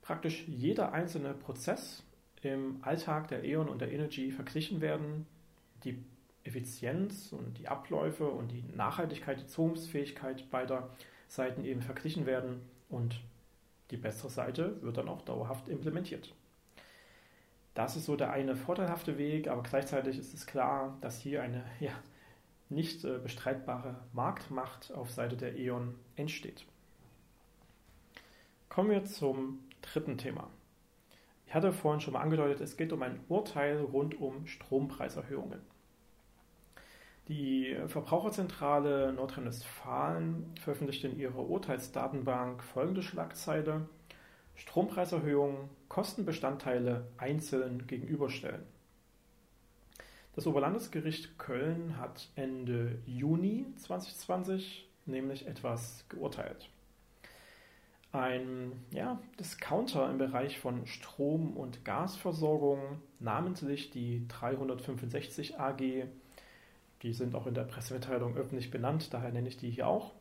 praktisch 0.00 0.48
jeder 0.48 0.92
einzelne 0.92 1.34
Prozess 1.34 2.04
im 2.40 2.78
Alltag 2.80 3.28
der 3.28 3.44
E.ON 3.44 3.68
und 3.68 3.82
der 3.82 3.92
Energy 3.92 4.30
verglichen 4.30 4.80
werden 4.80 5.26
die 5.84 6.04
Effizienz 6.44 7.32
und 7.32 7.58
die 7.58 7.68
Abläufe 7.68 8.28
und 8.28 8.52
die 8.52 8.64
Nachhaltigkeit, 8.74 9.40
die 9.40 9.46
Zukunftsfähigkeit 9.46 10.50
beider 10.50 10.90
Seiten 11.28 11.64
eben 11.64 11.82
verglichen 11.82 12.26
werden 12.26 12.60
und 12.88 13.20
die 13.90 13.96
bessere 13.96 14.30
Seite 14.30 14.82
wird 14.82 14.96
dann 14.96 15.08
auch 15.08 15.22
dauerhaft 15.22 15.68
implementiert. 15.68 16.34
Das 17.74 17.96
ist 17.96 18.06
so 18.06 18.16
der 18.16 18.32
eine 18.32 18.56
vorteilhafte 18.56 19.18
Weg, 19.18 19.48
aber 19.48 19.62
gleichzeitig 19.62 20.18
ist 20.18 20.34
es 20.34 20.46
klar, 20.46 20.96
dass 21.00 21.20
hier 21.20 21.42
eine 21.42 21.64
ja, 21.80 21.92
nicht 22.68 23.04
äh, 23.04 23.18
bestreitbare 23.18 23.96
Marktmacht 24.12 24.92
auf 24.92 25.10
Seite 25.10 25.36
der 25.36 25.56
E.ON 25.56 25.94
entsteht. 26.16 26.66
Kommen 28.68 28.90
wir 28.90 29.04
zum 29.04 29.60
dritten 29.80 30.18
Thema. 30.18 30.50
Ich 31.48 31.54
hatte 31.54 31.72
vorhin 31.72 32.02
schon 32.02 32.12
mal 32.12 32.20
angedeutet, 32.20 32.60
es 32.60 32.76
geht 32.76 32.92
um 32.92 33.02
ein 33.02 33.20
Urteil 33.26 33.80
rund 33.80 34.20
um 34.20 34.46
Strompreiserhöhungen. 34.46 35.60
Die 37.28 37.74
Verbraucherzentrale 37.86 39.14
Nordrhein-Westfalen 39.14 40.54
veröffentlicht 40.60 41.04
in 41.04 41.18
ihrer 41.18 41.48
Urteilsdatenbank 41.48 42.62
folgende 42.62 43.02
Schlagzeile: 43.02 43.88
Strompreiserhöhungen, 44.56 45.70
Kostenbestandteile 45.88 47.06
einzeln 47.16 47.86
gegenüberstellen. 47.86 48.66
Das 50.34 50.46
Oberlandesgericht 50.46 51.38
Köln 51.38 51.96
hat 51.96 52.28
Ende 52.36 52.98
Juni 53.06 53.64
2020 53.78 54.86
nämlich 55.06 55.46
etwas 55.46 56.04
geurteilt 56.10 56.68
ein 58.12 58.72
ja, 58.90 59.20
Discounter 59.38 60.10
im 60.10 60.18
Bereich 60.18 60.58
von 60.58 60.86
Strom- 60.86 61.56
und 61.56 61.84
Gasversorgung, 61.84 63.02
namentlich 63.20 63.90
die 63.90 64.26
365 64.28 65.58
AG, 65.60 66.06
die 67.02 67.12
sind 67.12 67.34
auch 67.34 67.46
in 67.46 67.54
der 67.54 67.64
Pressemitteilung 67.64 68.36
öffentlich 68.36 68.70
benannt, 68.70 69.12
daher 69.12 69.30
nenne 69.30 69.48
ich 69.48 69.58
die 69.58 69.70
hier 69.70 69.86
auch, 69.86 70.12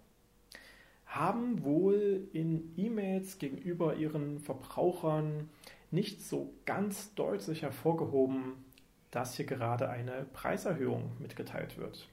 haben 1.05 1.63
wohl 1.63 2.27
in 2.33 2.73
E-Mails 2.75 3.39
gegenüber 3.39 3.95
ihren 3.95 4.39
Verbrauchern 4.39 5.49
nicht 5.89 6.21
so 6.21 6.53
ganz 6.65 7.15
deutlich 7.15 7.61
hervorgehoben, 7.61 8.53
dass 9.11 9.35
hier 9.35 9.45
gerade 9.45 9.89
eine 9.89 10.25
Preiserhöhung 10.33 11.11
mitgeteilt 11.19 11.77
wird. 11.77 12.09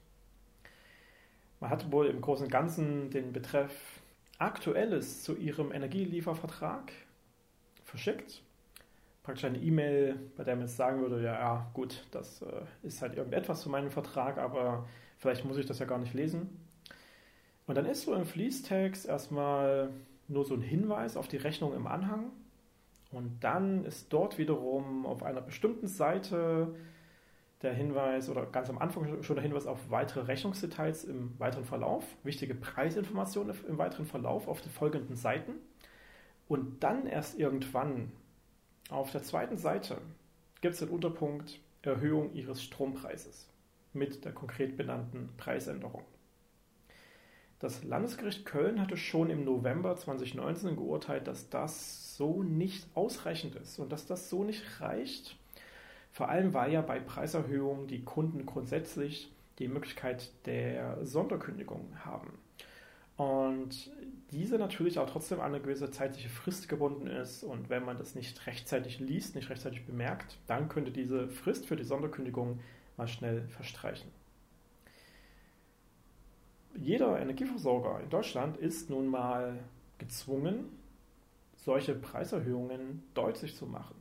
Man 1.59 1.69
hat 1.69 1.91
wohl 1.91 2.07
im 2.07 2.21
Großen 2.21 2.45
und 2.45 2.51
Ganzen 2.51 3.09
den 3.09 3.33
Betreff 3.33 4.01
Aktuelles 4.37 5.23
zu 5.23 5.35
Ihrem 5.35 5.71
Energieliefervertrag 5.71 6.91
verschickt. 7.83 8.41
Praktisch 9.23 9.45
eine 9.45 9.57
E-Mail, 9.57 10.19
bei 10.35 10.43
der 10.43 10.55
man 10.55 10.65
jetzt 10.65 10.77
sagen 10.77 11.01
würde, 11.01 11.23
ja, 11.23 11.33
ja 11.33 11.71
gut, 11.73 12.05
das 12.11 12.41
äh, 12.41 12.61
ist 12.83 13.01
halt 13.01 13.15
irgendetwas 13.15 13.61
zu 13.61 13.69
meinem 13.69 13.89
Vertrag, 13.89 14.37
aber 14.37 14.87
vielleicht 15.17 15.45
muss 15.45 15.57
ich 15.57 15.65
das 15.65 15.79
ja 15.79 15.85
gar 15.85 15.97
nicht 15.97 16.13
lesen. 16.13 16.59
Und 17.65 17.75
dann 17.75 17.85
ist 17.85 18.03
so 18.03 18.13
im 18.13 18.25
Fließtext 18.25 19.07
erstmal 19.07 19.89
nur 20.27 20.45
so 20.45 20.53
ein 20.53 20.61
Hinweis 20.61 21.17
auf 21.17 21.27
die 21.27 21.37
Rechnung 21.37 21.73
im 21.73 21.87
Anhang. 21.87 22.31
Und 23.11 23.43
dann 23.43 23.85
ist 23.85 24.11
dort 24.11 24.37
wiederum 24.37 25.05
auf 25.05 25.23
einer 25.23 25.41
bestimmten 25.41 25.87
Seite 25.87 26.75
der 27.61 27.73
Hinweis 27.73 28.29
oder 28.29 28.45
ganz 28.45 28.69
am 28.69 28.77
Anfang 28.77 29.23
schon 29.23 29.35
der 29.35 29.43
Hinweis 29.43 29.65
auf 29.65 29.89
weitere 29.89 30.21
Rechnungsdetails 30.21 31.05
im 31.05 31.39
weiteren 31.39 31.65
Verlauf, 31.65 32.03
wichtige 32.23 32.53
Preisinformationen 32.53 33.55
im 33.67 33.77
weiteren 33.77 34.05
Verlauf 34.05 34.47
auf 34.47 34.61
den 34.61 34.71
folgenden 34.71 35.15
Seiten. 35.15 35.53
Und 36.47 36.83
dann 36.83 37.07
erst 37.07 37.39
irgendwann 37.39 38.11
auf 38.89 39.11
der 39.11 39.23
zweiten 39.23 39.57
Seite 39.57 39.97
gibt 40.61 40.73
es 40.73 40.79
den 40.79 40.89
Unterpunkt 40.89 41.59
Erhöhung 41.81 42.33
Ihres 42.33 42.63
Strompreises 42.63 43.47
mit 43.93 44.25
der 44.25 44.33
konkret 44.33 44.75
benannten 44.77 45.29
Preisänderung. 45.37 46.03
Das 47.59 47.83
Landesgericht 47.83 48.45
Köln 48.45 48.81
hatte 48.81 48.97
schon 48.97 49.29
im 49.29 49.45
November 49.45 49.95
2019 49.95 50.75
geurteilt, 50.75 51.27
dass 51.27 51.49
das 51.49 52.15
so 52.17 52.43
nicht 52.43 52.85
ausreichend 52.95 53.55
ist 53.55 53.79
und 53.79 53.91
dass 53.91 54.05
das 54.05 54.29
so 54.29 54.43
nicht 54.43 54.81
reicht. 54.81 55.37
Vor 56.15 56.29
allem, 56.29 56.53
weil 56.53 56.71
ja 56.71 56.81
bei 56.81 56.99
Preiserhöhungen 56.99 57.87
die 57.87 58.03
Kunden 58.03 58.45
grundsätzlich 58.45 59.31
die 59.59 59.67
Möglichkeit 59.67 60.31
der 60.45 61.05
Sonderkündigung 61.05 61.87
haben. 62.03 62.39
Und 63.17 63.91
diese 64.31 64.57
natürlich 64.57 64.99
auch 64.99 65.09
trotzdem 65.09 65.39
an 65.39 65.53
eine 65.53 65.61
gewisse 65.61 65.91
zeitliche 65.91 66.29
Frist 66.29 66.67
gebunden 66.69 67.07
ist. 67.07 67.43
Und 67.43 67.69
wenn 67.69 67.83
man 67.83 67.97
das 67.97 68.15
nicht 68.15 68.47
rechtzeitig 68.47 68.99
liest, 68.99 69.35
nicht 69.35 69.49
rechtzeitig 69.49 69.85
bemerkt, 69.85 70.37
dann 70.47 70.69
könnte 70.69 70.91
diese 70.91 71.27
Frist 71.27 71.65
für 71.65 71.75
die 71.75 71.83
Sonderkündigung 71.83 72.59
mal 72.97 73.07
schnell 73.07 73.47
verstreichen 73.49 74.09
jeder 76.77 77.19
Energieversorger 77.19 78.01
in 78.01 78.09
Deutschland 78.09 78.57
ist 78.57 78.89
nun 78.89 79.07
mal 79.07 79.59
gezwungen, 79.97 80.65
solche 81.55 81.95
Preiserhöhungen 81.95 83.03
deutlich 83.13 83.55
zu 83.55 83.65
machen. 83.65 83.95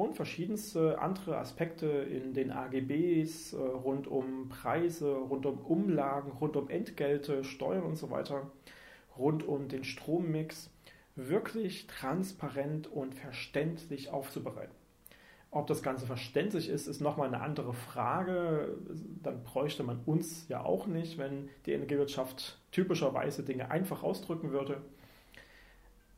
Und 0.00 0.14
verschiedenste 0.14 0.98
andere 0.98 1.36
Aspekte 1.36 1.86
in 1.86 2.32
den 2.32 2.52
AGBs 2.52 3.52
äh, 3.52 3.58
rund 3.58 4.06
um 4.06 4.48
Preise, 4.48 5.14
rund 5.14 5.44
um 5.44 5.58
Umlagen, 5.58 6.32
rund 6.40 6.56
um 6.56 6.70
Entgelte, 6.70 7.44
Steuern 7.44 7.82
und 7.82 7.96
so 7.96 8.10
weiter, 8.10 8.50
rund 9.18 9.46
um 9.46 9.68
den 9.68 9.84
Strommix 9.84 10.70
wirklich 11.16 11.86
transparent 11.86 12.90
und 12.90 13.14
verständlich 13.14 14.10
aufzubereiten. 14.10 14.74
Ob 15.50 15.66
das 15.66 15.82
Ganze 15.82 16.06
verständlich 16.06 16.70
ist, 16.70 16.86
ist 16.86 17.02
nochmal 17.02 17.26
eine 17.26 17.42
andere 17.42 17.74
Frage. 17.74 18.78
Dann 19.22 19.44
bräuchte 19.44 19.82
man 19.82 20.00
uns 20.06 20.48
ja 20.48 20.64
auch 20.64 20.86
nicht, 20.86 21.18
wenn 21.18 21.50
die 21.66 21.72
Energiewirtschaft 21.72 22.58
typischerweise 22.72 23.42
Dinge 23.42 23.70
einfach 23.70 24.02
ausdrücken 24.02 24.50
würde. 24.50 24.80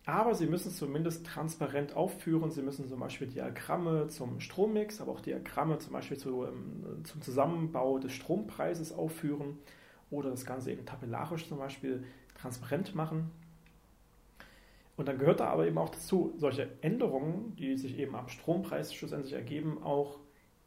Aber 0.04 0.34
Sie 0.34 0.46
müssen 0.46 0.68
es 0.68 0.78
zumindest 0.78 1.24
transparent 1.26 1.94
aufführen. 1.94 2.50
Sie 2.50 2.62
müssen 2.62 2.88
zum 2.88 2.98
Beispiel 2.98 3.28
Diagramme 3.28 4.08
zum 4.08 4.40
Strommix, 4.40 5.00
aber 5.00 5.12
auch 5.12 5.20
Diagramme 5.20 5.78
zum 5.78 5.92
Beispiel 5.92 6.16
zu, 6.16 6.44
ähm, 6.44 7.04
zum 7.04 7.22
Zusammenbau 7.22 7.98
des 7.98 8.12
Strompreises 8.12 8.92
aufführen 8.92 9.58
oder 10.10 10.30
das 10.30 10.44
Ganze 10.44 10.72
eben 10.72 10.84
tabellarisch 10.84 11.48
zum 11.48 11.58
Beispiel 11.58 12.04
transparent 12.34 12.94
machen. 12.96 13.30
Und 14.96 15.06
dann 15.06 15.18
gehört 15.18 15.40
da 15.40 15.46
aber 15.46 15.66
eben 15.66 15.78
auch 15.78 15.88
dazu, 15.88 16.34
solche 16.36 16.68
Änderungen, 16.82 17.56
die 17.56 17.76
sich 17.76 17.98
eben 17.98 18.14
am 18.14 18.28
Strompreis 18.28 18.92
schlussendlich 18.92 19.32
ergeben, 19.32 19.82
auch 19.82 20.18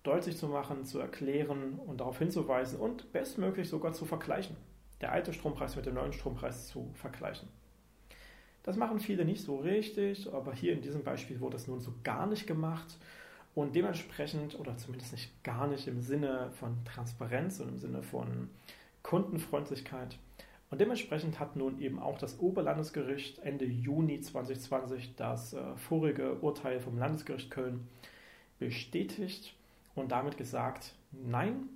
deutlich 0.04 0.38
zu 0.38 0.48
machen, 0.48 0.86
zu 0.86 1.00
erklären 1.00 1.80
und 1.86 2.00
darauf 2.00 2.20
hinzuweisen 2.20 2.80
und 2.80 3.12
bestmöglich 3.12 3.70
sogar 3.70 3.94
zu 3.94 4.06
vergleichen. 4.06 4.56
Der 5.02 5.12
alte 5.12 5.34
Strompreis 5.34 5.76
mit 5.76 5.86
dem 5.86 5.96
neuen 5.96 6.14
Strompreis 6.14 6.68
zu 6.68 6.90
vergleichen. 6.94 7.50
Das 8.66 8.78
machen 8.78 9.00
viele 9.00 9.26
nicht 9.26 9.44
so 9.44 9.58
richtig, 9.58 10.28
aber 10.34 10.52
hier 10.52 10.74
in 10.74 10.82
diesem 10.82 11.04
Beispiel 11.04 11.40
wurde 11.40 11.54
das 11.54 11.68
nun 11.68 11.82
so 11.82 11.94
gar 12.04 12.26
nicht 12.26 12.48
gemacht. 12.48 12.98
Und 13.54 13.76
dementsprechend, 13.76 14.60
oder 14.60 14.76
zumindest 14.76 15.12
nicht 15.12 15.44
gar 15.44 15.68
nicht 15.68 15.88
im 15.88 16.02
Sinne 16.02 16.50
von 16.60 16.84
Transparenz 16.84 17.60
und 17.60 17.70
im 17.70 17.78
Sinne 17.78 18.02
von 18.02 18.50
Kundenfreundlichkeit, 19.04 20.18
und 20.72 20.82
dementsprechend 20.82 21.40
hat 21.40 21.56
nun 21.56 21.80
eben 21.80 22.00
auch 22.00 22.18
das 22.18 22.40
Oberlandesgericht 22.40 23.38
Ende 23.40 23.66
Juni 23.66 24.20
2020 24.20 25.16
das 25.16 25.54
äh, 25.54 25.76
vorige 25.76 26.40
Urteil 26.40 26.80
vom 26.80 26.98
Landesgericht 26.98 27.52
Köln 27.52 27.88
bestätigt 28.58 29.54
und 29.94 30.12
damit 30.12 30.38
gesagt, 30.38 30.96
nein, 31.12 31.70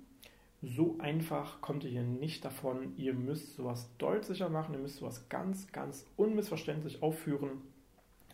so 0.62 0.98
einfach 0.98 1.60
kommt 1.60 1.84
ihr 1.84 1.90
hier 1.90 2.02
nicht 2.02 2.44
davon. 2.44 2.94
Ihr 2.96 3.14
müsst 3.14 3.56
sowas 3.56 3.90
deutlicher 3.98 4.48
machen, 4.48 4.74
ihr 4.74 4.80
müsst 4.80 4.96
sowas 4.96 5.28
ganz, 5.28 5.72
ganz 5.72 6.06
unmissverständlich 6.16 7.02
aufführen. 7.02 7.62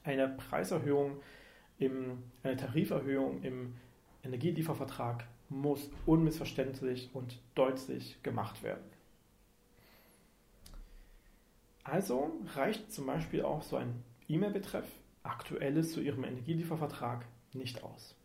Eine 0.02 0.28
Preiserhöhung, 0.28 1.20
im, 1.78 2.22
eine 2.42 2.56
Tariferhöhung 2.56 3.42
im 3.42 3.74
Energieliefervertrag 4.24 5.26
muss 5.48 5.90
unmissverständlich 6.04 7.10
und 7.12 7.40
deutlich 7.54 8.22
gemacht 8.22 8.62
werden. 8.62 8.84
Also 11.84 12.32
reicht 12.54 12.92
zum 12.92 13.06
Beispiel 13.06 13.42
auch 13.42 13.62
so 13.62 13.76
ein 13.76 14.02
E-Mail-Betreff 14.28 14.86
Aktuelles 15.22 15.92
zu 15.92 16.00
Ihrem 16.00 16.24
Energieliefervertrag 16.24 17.26
nicht 17.52 17.84
aus. 17.84 18.16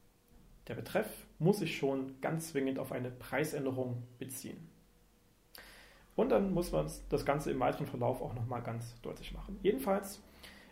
Der 0.71 0.77
Betreff 0.77 1.27
muss 1.37 1.59
sich 1.59 1.75
schon 1.75 2.21
ganz 2.21 2.51
zwingend 2.51 2.79
auf 2.79 2.93
eine 2.93 3.11
Preisänderung 3.11 4.03
beziehen. 4.19 4.69
Und 6.15 6.29
dann 6.29 6.53
muss 6.53 6.71
man 6.71 6.89
das 7.09 7.25
Ganze 7.25 7.51
im 7.51 7.59
weiteren 7.59 7.87
Verlauf 7.87 8.21
auch 8.21 8.33
nochmal 8.33 8.61
ganz 8.61 8.95
deutlich 9.01 9.33
machen. 9.33 9.59
Jedenfalls 9.61 10.21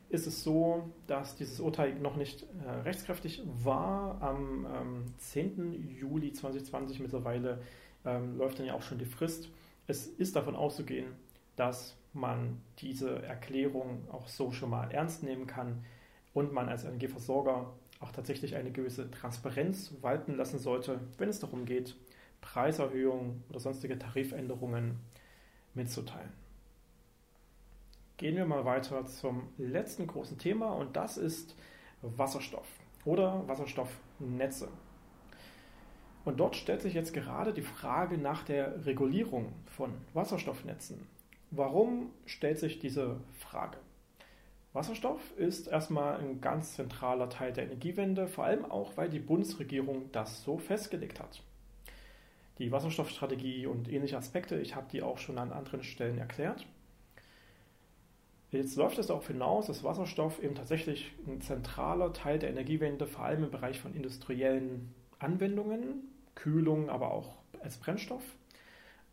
ist 0.07 0.25
es 0.25 0.41
so, 0.41 0.89
dass 1.05 1.35
dieses 1.35 1.59
Urteil 1.59 1.95
noch 1.95 2.15
nicht 2.15 2.43
äh, 2.65 2.69
rechtskräftig 2.69 3.43
war. 3.61 4.21
Am 4.21 4.65
ähm, 4.73 5.13
10. 5.17 5.89
Juli 5.99 6.31
2020 6.31 7.01
mittlerweile 7.01 7.61
ähm, 8.05 8.37
läuft 8.37 8.59
dann 8.59 8.67
ja 8.67 8.75
auch 8.75 8.83
schon 8.83 8.99
die 8.99 9.05
Frist. 9.05 9.49
Es 9.85 10.07
ist 10.07 10.37
davon 10.37 10.55
auszugehen, 10.55 11.07
dass 11.57 11.97
man 12.13 12.61
diese 12.77 13.21
Erklärung 13.23 14.07
auch 14.09 14.29
so 14.29 14.53
schon 14.53 14.69
mal 14.69 14.89
ernst 14.91 15.23
nehmen 15.23 15.45
kann 15.45 15.83
und 16.33 16.53
man 16.53 16.69
als 16.69 16.85
Energieversorger 16.85 17.73
auch 17.99 18.11
tatsächlich 18.11 18.55
eine 18.55 18.71
gewisse 18.71 19.11
Transparenz 19.11 19.93
walten 20.01 20.35
lassen 20.35 20.57
sollte, 20.57 20.99
wenn 21.17 21.29
es 21.29 21.39
darum 21.39 21.65
geht, 21.65 21.95
Preiserhöhungen 22.41 23.43
oder 23.49 23.59
sonstige 23.59 23.99
Tarifänderungen 23.99 24.99
mitzuteilen. 25.73 26.31
Gehen 28.17 28.35
wir 28.35 28.45
mal 28.45 28.65
weiter 28.65 29.05
zum 29.05 29.49
letzten 29.57 30.07
großen 30.07 30.37
Thema 30.37 30.71
und 30.71 30.95
das 30.95 31.17
ist 31.17 31.55
Wasserstoff 32.01 32.67
oder 33.05 33.47
Wasserstoffnetze. 33.47 34.69
Und 36.25 36.39
dort 36.39 36.55
stellt 36.55 36.81
sich 36.81 36.93
jetzt 36.93 37.13
gerade 37.13 37.53
die 37.53 37.61
Frage 37.61 38.17
nach 38.17 38.43
der 38.43 38.85
Regulierung 38.85 39.53
von 39.65 39.93
Wasserstoffnetzen. 40.13 41.07
Warum 41.51 42.11
stellt 42.25 42.59
sich 42.59 42.79
diese 42.79 43.19
Frage? 43.39 43.77
Wasserstoff 44.73 45.35
ist 45.37 45.67
erstmal 45.67 46.19
ein 46.19 46.41
ganz 46.41 46.75
zentraler 46.75 47.29
Teil 47.29 47.53
der 47.53 47.65
Energiewende, 47.65 48.27
vor 48.27 48.45
allem 48.45 48.65
auch, 48.65 48.97
weil 48.97 49.09
die 49.09 49.19
Bundesregierung 49.19 50.11
das 50.11 50.43
so 50.43 50.57
festgelegt 50.57 51.19
hat. 51.19 51.41
Die 52.59 52.71
Wasserstoffstrategie 52.71 53.65
und 53.65 53.91
ähnliche 53.91 54.17
Aspekte, 54.17 54.59
ich 54.59 54.75
habe 54.75 54.87
die 54.91 55.01
auch 55.01 55.17
schon 55.17 55.37
an 55.37 55.51
anderen 55.51 55.83
Stellen 55.83 56.17
erklärt. 56.17 56.65
Jetzt 58.51 58.75
läuft 58.75 58.97
es 58.97 59.07
darauf 59.07 59.27
hinaus, 59.27 59.67
dass 59.67 59.83
Wasserstoff 59.83 60.41
eben 60.43 60.55
tatsächlich 60.55 61.11
ein 61.27 61.41
zentraler 61.41 62.13
Teil 62.13 62.39
der 62.39 62.49
Energiewende, 62.49 63.07
vor 63.07 63.25
allem 63.25 63.43
im 63.45 63.51
Bereich 63.51 63.79
von 63.79 63.93
industriellen 63.93 64.93
Anwendungen, 65.19 66.09
Kühlung, 66.35 66.89
aber 66.89 67.11
auch 67.11 67.35
als 67.61 67.77
Brennstoff 67.77 68.23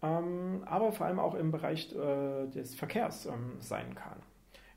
ähm, 0.03 0.63
aber 0.67 0.93
vor 0.93 1.07
allem 1.07 1.19
auch 1.19 1.35
im 1.35 1.51
Bereich 1.51 1.93
äh, 1.95 2.47
des 2.49 2.75
Verkehrs 2.75 3.27
ähm, 3.27 3.57
sein 3.61 3.95
kann. 3.95 4.19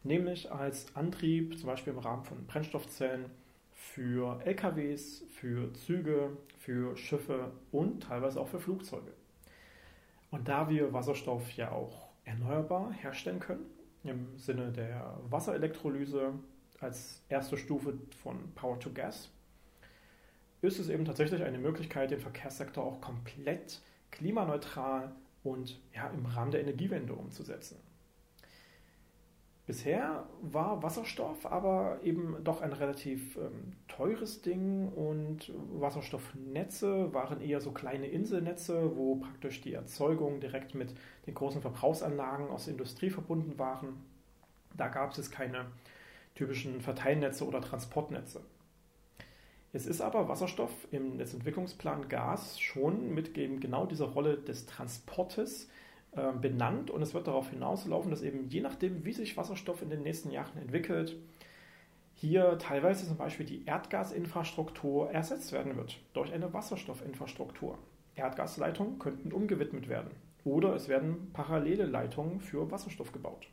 Nämlich 0.03 0.51
als 0.51 0.95
Antrieb, 0.95 1.57
zum 1.59 1.67
Beispiel 1.67 1.93
im 1.93 1.99
Rahmen 1.99 2.23
von 2.23 2.45
Brennstoffzellen 2.45 3.25
für 3.73 4.39
LKWs, 4.45 5.25
für 5.29 5.73
Züge, 5.73 6.37
für 6.57 6.95
Schiffe 6.95 7.51
und 7.71 8.03
teilweise 8.03 8.39
auch 8.39 8.47
für 8.47 8.59
Flugzeuge. 8.59 9.11
Und 10.31 10.47
da 10.47 10.69
wir 10.69 10.93
Wasserstoff 10.93 11.51
ja 11.51 11.71
auch 11.71 12.09
erneuerbar 12.23 12.93
herstellen 12.93 13.39
können, 13.39 13.65
im 14.03 14.37
Sinne 14.37 14.71
der 14.71 15.17
Wasserelektrolyse 15.29 16.33
als 16.79 17.21
erste 17.27 17.57
Stufe 17.57 17.93
von 18.21 18.51
Power 18.55 18.79
to 18.79 18.91
Gas, 18.93 19.29
ist 20.61 20.79
es 20.79 20.89
eben 20.89 21.05
tatsächlich 21.05 21.43
eine 21.43 21.57
Möglichkeit, 21.57 22.11
den 22.11 22.19
Verkehrssektor 22.19 22.83
auch 22.83 23.01
komplett 23.01 23.81
klimaneutral 24.11 25.11
und 25.43 25.79
ja, 25.93 26.09
im 26.09 26.25
Rahmen 26.25 26.51
der 26.51 26.61
Energiewende 26.61 27.13
umzusetzen. 27.13 27.77
Bisher 29.69 30.25
war 30.41 30.81
Wasserstoff 30.81 31.45
aber 31.45 31.99
eben 32.01 32.43
doch 32.43 32.61
ein 32.61 32.73
relativ 32.73 33.37
ähm, 33.37 33.73
teures 33.87 34.41
Ding 34.41 34.91
und 34.93 35.53
Wasserstoffnetze 35.79 37.13
waren 37.13 37.39
eher 37.39 37.61
so 37.61 37.69
kleine 37.69 38.07
Inselnetze, 38.07 38.97
wo 38.97 39.17
praktisch 39.17 39.61
die 39.61 39.73
Erzeugung 39.73 40.39
direkt 40.39 40.73
mit 40.73 40.95
den 41.27 41.35
großen 41.35 41.61
Verbrauchsanlagen 41.61 42.49
aus 42.49 42.65
der 42.65 42.71
Industrie 42.71 43.11
verbunden 43.11 43.59
waren. 43.59 43.89
Da 44.75 44.87
gab 44.87 45.15
es 45.15 45.29
keine 45.29 45.67
typischen 46.33 46.81
Verteilnetze 46.81 47.45
oder 47.45 47.61
Transportnetze. 47.61 48.41
Es 49.71 49.85
ist 49.85 50.01
aber 50.01 50.27
Wasserstoff 50.27 50.71
im 50.89 51.17
Netzentwicklungsplan 51.17 52.09
Gas 52.09 52.59
schon 52.59 53.13
mit 53.13 53.35
genau 53.35 53.85
dieser 53.85 54.07
Rolle 54.07 54.39
des 54.39 54.65
Transportes 54.65 55.69
benannt 56.41 56.89
und 56.89 57.01
es 57.01 57.13
wird 57.13 57.27
darauf 57.27 57.49
hinauslaufen, 57.49 58.09
dass 58.09 58.23
eben 58.23 58.47
je 58.49 58.61
nachdem, 58.61 59.05
wie 59.05 59.13
sich 59.13 59.37
Wasserstoff 59.37 59.81
in 59.81 59.89
den 59.89 60.01
nächsten 60.01 60.31
Jahren 60.31 60.57
entwickelt, 60.57 61.15
hier 62.15 62.57
teilweise 62.57 63.07
zum 63.07 63.15
Beispiel 63.15 63.45
die 63.45 63.65
Erdgasinfrastruktur 63.65 65.11
ersetzt 65.11 65.53
werden 65.53 65.77
wird 65.77 65.99
durch 66.13 66.33
eine 66.33 66.51
Wasserstoffinfrastruktur. 66.51 67.77
Erdgasleitungen 68.15 68.99
könnten 68.99 69.31
umgewidmet 69.31 69.87
werden 69.87 70.11
oder 70.43 70.75
es 70.75 70.89
werden 70.89 71.31
parallele 71.31 71.85
Leitungen 71.85 72.41
für 72.41 72.71
Wasserstoff 72.71 73.11
gebaut. 73.11 73.47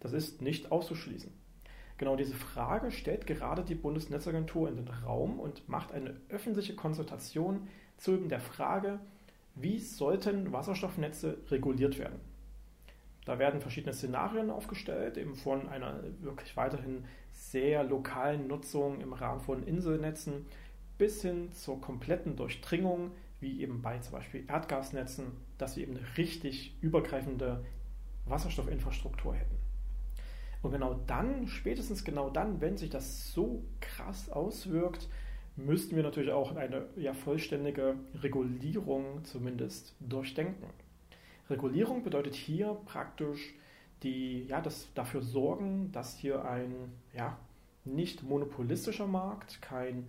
Das 0.00 0.12
ist 0.12 0.40
nicht 0.40 0.72
auszuschließen. 0.72 1.32
Genau 1.98 2.16
diese 2.16 2.34
Frage 2.34 2.90
stellt 2.90 3.26
gerade 3.26 3.62
die 3.62 3.74
Bundesnetzagentur 3.74 4.70
in 4.70 4.76
den 4.76 4.88
Raum 4.88 5.38
und 5.38 5.68
macht 5.68 5.92
eine 5.92 6.16
öffentliche 6.30 6.74
Konsultation 6.74 7.68
zu 7.98 8.16
der 8.16 8.40
Frage, 8.40 9.00
wie 9.54 9.78
sollten 9.78 10.52
Wasserstoffnetze 10.52 11.38
reguliert 11.50 11.98
werden? 11.98 12.20
Da 13.24 13.38
werden 13.38 13.60
verschiedene 13.60 13.92
Szenarien 13.92 14.50
aufgestellt, 14.50 15.16
eben 15.16 15.34
von 15.34 15.68
einer 15.68 16.02
wirklich 16.20 16.56
weiterhin 16.56 17.04
sehr 17.32 17.84
lokalen 17.84 18.46
Nutzung 18.46 19.00
im 19.00 19.12
Rahmen 19.12 19.40
von 19.40 19.62
Inselnetzen 19.62 20.46
bis 20.98 21.22
hin 21.22 21.52
zur 21.52 21.80
kompletten 21.80 22.36
Durchdringung, 22.36 23.12
wie 23.40 23.62
eben 23.62 23.82
bei 23.82 23.98
zum 23.98 24.12
Beispiel 24.12 24.44
Erdgasnetzen, 24.48 25.32
dass 25.58 25.76
wir 25.76 25.84
eben 25.84 25.96
eine 25.96 26.16
richtig 26.16 26.76
übergreifende 26.82 27.64
Wasserstoffinfrastruktur 28.26 29.34
hätten. 29.34 29.56
Und 30.62 30.72
genau 30.72 31.00
dann, 31.06 31.46
spätestens 31.46 32.04
genau 32.04 32.28
dann, 32.28 32.60
wenn 32.60 32.76
sich 32.76 32.90
das 32.90 33.32
so 33.32 33.64
krass 33.80 34.28
auswirkt, 34.30 35.08
müssten 35.66 35.96
wir 35.96 36.02
natürlich 36.02 36.32
auch 36.32 36.56
eine 36.56 36.86
ja, 36.96 37.12
vollständige 37.12 37.96
Regulierung 38.22 39.24
zumindest 39.24 39.94
durchdenken. 40.00 40.66
Regulierung 41.48 42.02
bedeutet 42.02 42.34
hier 42.34 42.76
praktisch 42.86 43.54
die, 44.02 44.46
ja, 44.46 44.60
das 44.60 44.88
dafür 44.94 45.22
sorgen, 45.22 45.92
dass 45.92 46.16
hier 46.16 46.44
ein 46.44 46.74
ja, 47.14 47.36
nicht 47.84 48.22
monopolistischer 48.22 49.06
Markt, 49.06 49.60
kein 49.60 50.08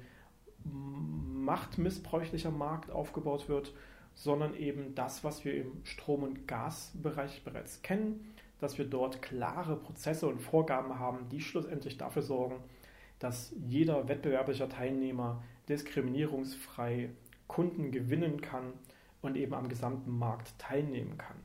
machtmissbräuchlicher 0.64 2.52
Markt 2.52 2.92
aufgebaut 2.92 3.50
wird, 3.50 3.74
sondern 4.14 4.56
eben 4.56 4.94
das, 4.94 5.24
was 5.24 5.44
wir 5.44 5.56
im 5.56 5.84
Strom- 5.84 6.24
und 6.24 6.48
Gasbereich 6.48 7.44
bereits 7.44 7.82
kennen, 7.82 8.34
dass 8.60 8.78
wir 8.78 8.86
dort 8.86 9.22
klare 9.22 9.76
Prozesse 9.76 10.28
und 10.28 10.40
Vorgaben 10.40 11.00
haben, 11.00 11.30
die 11.30 11.42
schlussendlich 11.42 11.98
dafür 11.98 12.22
sorgen, 12.22 12.58
dass 13.22 13.54
jeder 13.68 14.08
wettbewerblicher 14.08 14.68
Teilnehmer 14.68 15.44
diskriminierungsfrei 15.70 17.12
Kunden 17.48 17.92
gewinnen 17.92 18.42
kann 18.42 18.74
und 19.22 19.38
eben 19.38 19.54
am 19.54 19.70
gesamten 19.70 20.18
Markt 20.18 20.58
teilnehmen 20.58 21.20
kann. 21.20 21.38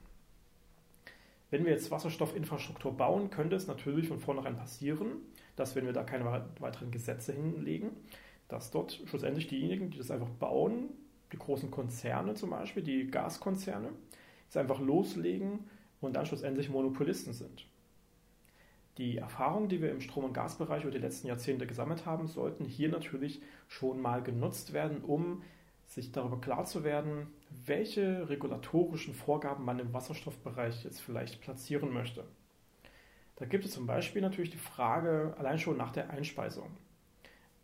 Wenn 1.50 1.66
wir 1.66 1.72
jetzt 1.72 1.90
Wasserstoffinfrastruktur 1.90 2.96
bauen, 2.96 3.28
könnte 3.28 3.56
es 3.56 3.66
natürlich 3.66 4.08
von 4.08 4.20
vornherein 4.20 4.56
passieren, 4.56 5.18
dass 5.54 5.76
wenn 5.76 5.84
wir 5.84 5.92
da 5.92 6.02
keine 6.02 6.46
weiteren 6.60 6.90
Gesetze 6.90 7.34
hinlegen, 7.34 7.90
dass 8.48 8.70
dort 8.70 9.02
schlussendlich 9.06 9.46
diejenigen, 9.46 9.90
die 9.90 9.98
das 9.98 10.10
einfach 10.10 10.30
bauen, 10.30 10.88
die 11.30 11.38
großen 11.38 11.70
Konzerne 11.70 12.34
zum 12.34 12.50
Beispiel, 12.50 12.82
die 12.82 13.06
Gaskonzerne, 13.06 13.90
es 14.48 14.56
einfach 14.56 14.80
loslegen 14.80 15.60
und 16.00 16.16
dann 16.16 16.24
schlussendlich 16.24 16.70
Monopolisten 16.70 17.34
sind. 17.34 17.66
Die 18.98 19.18
Erfahrungen, 19.18 19.68
die 19.68 19.82
wir 19.82 19.90
im 19.90 20.00
Strom- 20.00 20.24
und 20.24 20.32
Gasbereich 20.32 20.82
über 20.82 20.92
die 20.92 20.98
letzten 20.98 21.26
Jahrzehnte 21.26 21.66
gesammelt 21.66 22.06
haben, 22.06 22.28
sollten 22.28 22.64
hier 22.64 22.88
natürlich 22.88 23.42
schon 23.68 24.00
mal 24.00 24.22
genutzt 24.22 24.72
werden, 24.72 25.02
um 25.02 25.42
sich 25.86 26.12
darüber 26.12 26.40
klar 26.40 26.64
zu 26.64 26.82
werden, 26.82 27.28
welche 27.64 28.28
regulatorischen 28.28 29.14
Vorgaben 29.14 29.64
man 29.64 29.78
im 29.78 29.92
Wasserstoffbereich 29.92 30.84
jetzt 30.84 31.00
vielleicht 31.00 31.40
platzieren 31.40 31.92
möchte. 31.92 32.24
Da 33.36 33.44
gibt 33.44 33.66
es 33.66 33.72
zum 33.72 33.86
Beispiel 33.86 34.22
natürlich 34.22 34.50
die 34.50 34.56
Frage 34.56 35.34
allein 35.38 35.58
schon 35.58 35.76
nach 35.76 35.92
der 35.92 36.10
Einspeisung. 36.10 36.70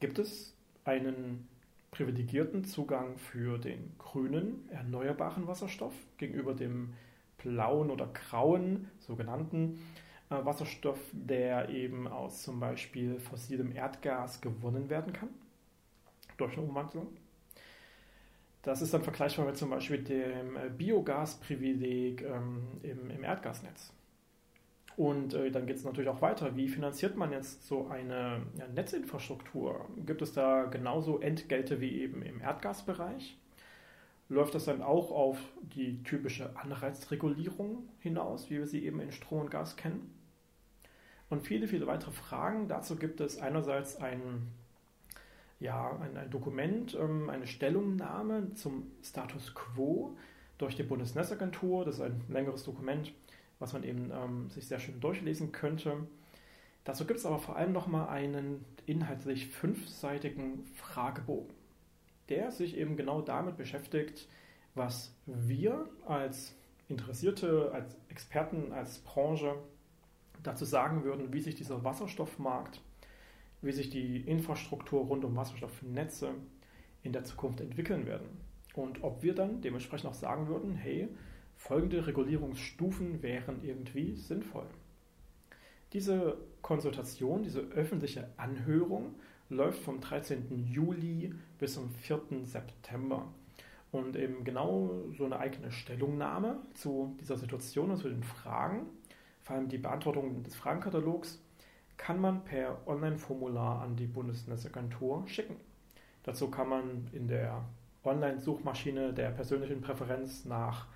Gibt 0.00 0.18
es 0.18 0.54
einen 0.84 1.48
privilegierten 1.90 2.64
Zugang 2.64 3.16
für 3.16 3.58
den 3.58 3.92
grünen, 3.98 4.68
erneuerbaren 4.70 5.46
Wasserstoff 5.46 5.94
gegenüber 6.18 6.54
dem 6.54 6.92
blauen 7.38 7.90
oder 7.90 8.06
grauen, 8.06 8.88
sogenannten 9.00 9.80
Wasserstoff, 10.44 10.98
der 11.12 11.68
eben 11.68 12.06
aus 12.08 12.42
zum 12.42 12.60
Beispiel 12.60 13.18
fossilem 13.18 13.74
Erdgas 13.74 14.40
gewonnen 14.40 14.90
werden 14.90 15.12
kann 15.12 15.28
durch 16.36 16.56
eine 16.56 16.66
Umwandlung. 16.66 17.08
Das 18.62 18.80
ist 18.80 18.94
dann 18.94 19.02
vergleichbar 19.02 19.46
mit 19.46 19.56
zum 19.56 19.70
Beispiel 19.70 19.98
dem 19.98 20.56
äh, 20.56 20.70
Biogasprivileg 20.70 22.22
ähm, 22.22 22.62
im, 22.82 23.10
im, 23.10 23.24
Erdgasnetz. 23.24 23.92
Und 24.96 25.34
äh, 25.34 25.50
dann 25.50 25.66
geht 25.66 25.76
es 25.76 25.84
natürlich 25.84 26.08
auch 26.08 26.22
weiter. 26.22 26.54
Wie 26.56 26.68
finanziert 26.68 27.16
man 27.16 27.32
jetzt 27.32 27.66
so 27.66 27.88
eine 27.88 28.42
ja, 28.56 28.68
Netzinfrastruktur? 28.68 29.88
Gibt 30.06 30.22
es 30.22 30.32
da 30.32 30.64
genauso 30.64 31.18
Entgelte 31.18 31.80
wie 31.80 32.02
eben 32.02 32.22
im 32.22 32.40
Erdgasbereich? 32.40 33.36
Läuft 34.28 34.54
das 34.54 34.66
dann 34.66 34.80
auch 34.80 35.10
auf 35.10 35.38
die 35.62 36.02
typische 36.04 36.56
Anreizregulierung 36.56 37.88
hinaus, 37.98 38.48
wie 38.48 38.58
wir 38.58 38.66
sie 38.66 38.84
eben 38.84 39.00
in 39.00 39.12
Strom 39.12 39.40
und 39.40 39.50
Gas 39.50 39.76
kennen? 39.76 40.21
Und 41.32 41.40
viele, 41.40 41.66
viele 41.66 41.86
weitere 41.86 42.10
Fragen. 42.10 42.68
Dazu 42.68 42.94
gibt 42.94 43.20
es 43.20 43.40
einerseits 43.40 43.96
ein, 43.96 44.48
ja, 45.60 45.98
ein, 45.98 46.16
ein 46.18 46.30
Dokument, 46.30 46.94
ähm, 46.94 47.30
eine 47.30 47.46
Stellungnahme 47.46 48.52
zum 48.52 48.92
Status 49.02 49.54
quo 49.54 50.14
durch 50.58 50.76
die 50.76 50.82
Bundesnetzagentur. 50.82 51.86
Das 51.86 51.94
ist 51.96 52.00
ein 52.02 52.20
längeres 52.28 52.64
Dokument, 52.64 53.14
was 53.58 53.72
man 53.72 53.82
eben 53.82 54.10
ähm, 54.12 54.50
sich 54.50 54.68
sehr 54.68 54.78
schön 54.78 55.00
durchlesen 55.00 55.52
könnte. 55.52 56.06
Dazu 56.84 57.06
gibt 57.06 57.18
es 57.18 57.24
aber 57.24 57.38
vor 57.38 57.56
allem 57.56 57.72
nochmal 57.72 58.10
einen 58.10 58.66
inhaltlich 58.84 59.46
fünfseitigen 59.48 60.66
Fragebogen, 60.74 61.54
der 62.28 62.50
sich 62.50 62.76
eben 62.76 62.94
genau 62.94 63.22
damit 63.22 63.56
beschäftigt, 63.56 64.28
was 64.74 65.16
wir 65.24 65.88
als 66.06 66.54
Interessierte, 66.88 67.70
als 67.72 67.96
Experten, 68.10 68.72
als 68.72 68.98
Branche 68.98 69.54
dazu 70.42 70.64
sagen 70.64 71.04
würden, 71.04 71.32
wie 71.32 71.40
sich 71.40 71.54
dieser 71.54 71.84
Wasserstoffmarkt, 71.84 72.80
wie 73.60 73.72
sich 73.72 73.90
die 73.90 74.20
Infrastruktur 74.22 75.04
rund 75.04 75.24
um 75.24 75.36
Wasserstoffnetze 75.36 76.34
in 77.02 77.12
der 77.12 77.24
Zukunft 77.24 77.60
entwickeln 77.60 78.06
werden. 78.06 78.26
Und 78.74 79.02
ob 79.02 79.22
wir 79.22 79.34
dann 79.34 79.60
dementsprechend 79.60 80.10
auch 80.10 80.14
sagen 80.14 80.48
würden, 80.48 80.74
hey, 80.74 81.08
folgende 81.56 82.06
Regulierungsstufen 82.06 83.22
wären 83.22 83.62
irgendwie 83.62 84.16
sinnvoll. 84.16 84.66
Diese 85.92 86.38
Konsultation, 86.62 87.42
diese 87.42 87.60
öffentliche 87.60 88.28
Anhörung 88.38 89.14
läuft 89.50 89.82
vom 89.82 90.00
13. 90.00 90.66
Juli 90.66 91.34
bis 91.58 91.74
zum 91.74 91.90
4. 91.90 92.20
September. 92.44 93.26
Und 93.90 94.16
eben 94.16 94.42
genau 94.42 95.04
so 95.18 95.26
eine 95.26 95.38
eigene 95.38 95.70
Stellungnahme 95.70 96.62
zu 96.72 97.14
dieser 97.20 97.36
Situation 97.36 97.90
und 97.90 97.98
zu 97.98 98.08
den 98.08 98.22
Fragen 98.22 98.86
vor 99.42 99.56
allem 99.56 99.68
die 99.68 99.78
Beantwortung 99.78 100.42
des 100.42 100.54
Fragenkatalogs, 100.54 101.42
kann 101.96 102.20
man 102.20 102.44
per 102.44 102.86
Online-Formular 102.86 103.82
an 103.82 103.96
die 103.96 104.06
Bundesnetzagentur 104.06 105.26
schicken. 105.28 105.56
Dazu 106.24 106.50
kann 106.50 106.68
man 106.68 107.08
in 107.12 107.28
der 107.28 107.64
Online-Suchmaschine 108.04 109.12
der 109.12 109.30
persönlichen 109.30 109.80
Präferenz 109.80 110.44
nach 110.44 110.86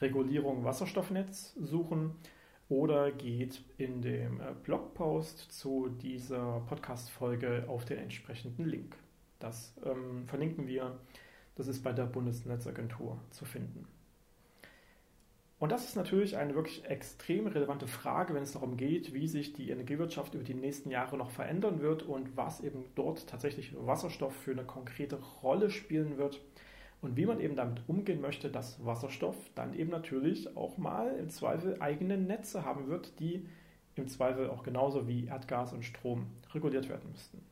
Regulierung 0.00 0.64
Wasserstoffnetz 0.64 1.54
suchen 1.60 2.14
oder 2.68 3.10
geht 3.10 3.62
in 3.78 4.00
dem 4.00 4.40
äh, 4.40 4.54
Blogpost 4.62 5.52
zu 5.52 5.88
dieser 5.88 6.60
Podcast-Folge 6.60 7.64
auf 7.68 7.84
den 7.84 7.98
entsprechenden 7.98 8.64
Link. 8.64 8.96
Das 9.38 9.74
ähm, 9.84 10.26
verlinken 10.26 10.66
wir. 10.66 10.98
Das 11.56 11.66
ist 11.66 11.82
bei 11.82 11.92
der 11.92 12.04
Bundesnetzagentur 12.04 13.18
zu 13.30 13.44
finden. 13.44 13.86
Und 15.60 15.70
das 15.72 15.84
ist 15.84 15.94
natürlich 15.94 16.38
eine 16.38 16.54
wirklich 16.54 16.86
extrem 16.86 17.46
relevante 17.46 17.86
Frage, 17.86 18.32
wenn 18.32 18.42
es 18.42 18.52
darum 18.52 18.78
geht, 18.78 19.12
wie 19.12 19.28
sich 19.28 19.52
die 19.52 19.68
Energiewirtschaft 19.68 20.34
über 20.34 20.42
die 20.42 20.54
nächsten 20.54 20.90
Jahre 20.90 21.18
noch 21.18 21.30
verändern 21.30 21.82
wird 21.82 22.02
und 22.02 22.34
was 22.34 22.62
eben 22.62 22.86
dort 22.94 23.26
tatsächlich 23.26 23.74
Wasserstoff 23.78 24.34
für 24.34 24.52
eine 24.52 24.64
konkrete 24.64 25.16
Rolle 25.42 25.68
spielen 25.68 26.16
wird 26.16 26.40
und 27.02 27.18
wie 27.18 27.26
man 27.26 27.40
eben 27.40 27.56
damit 27.56 27.82
umgehen 27.88 28.22
möchte, 28.22 28.48
dass 28.48 28.82
Wasserstoff 28.86 29.36
dann 29.54 29.74
eben 29.74 29.90
natürlich 29.90 30.56
auch 30.56 30.78
mal 30.78 31.14
im 31.18 31.28
Zweifel 31.28 31.76
eigene 31.78 32.16
Netze 32.16 32.64
haben 32.64 32.88
wird, 32.88 33.20
die 33.20 33.46
im 33.96 34.08
Zweifel 34.08 34.48
auch 34.48 34.62
genauso 34.62 35.06
wie 35.06 35.26
Erdgas 35.26 35.74
und 35.74 35.84
Strom 35.84 36.28
reguliert 36.54 36.88
werden 36.88 37.10
müssten. 37.10 37.44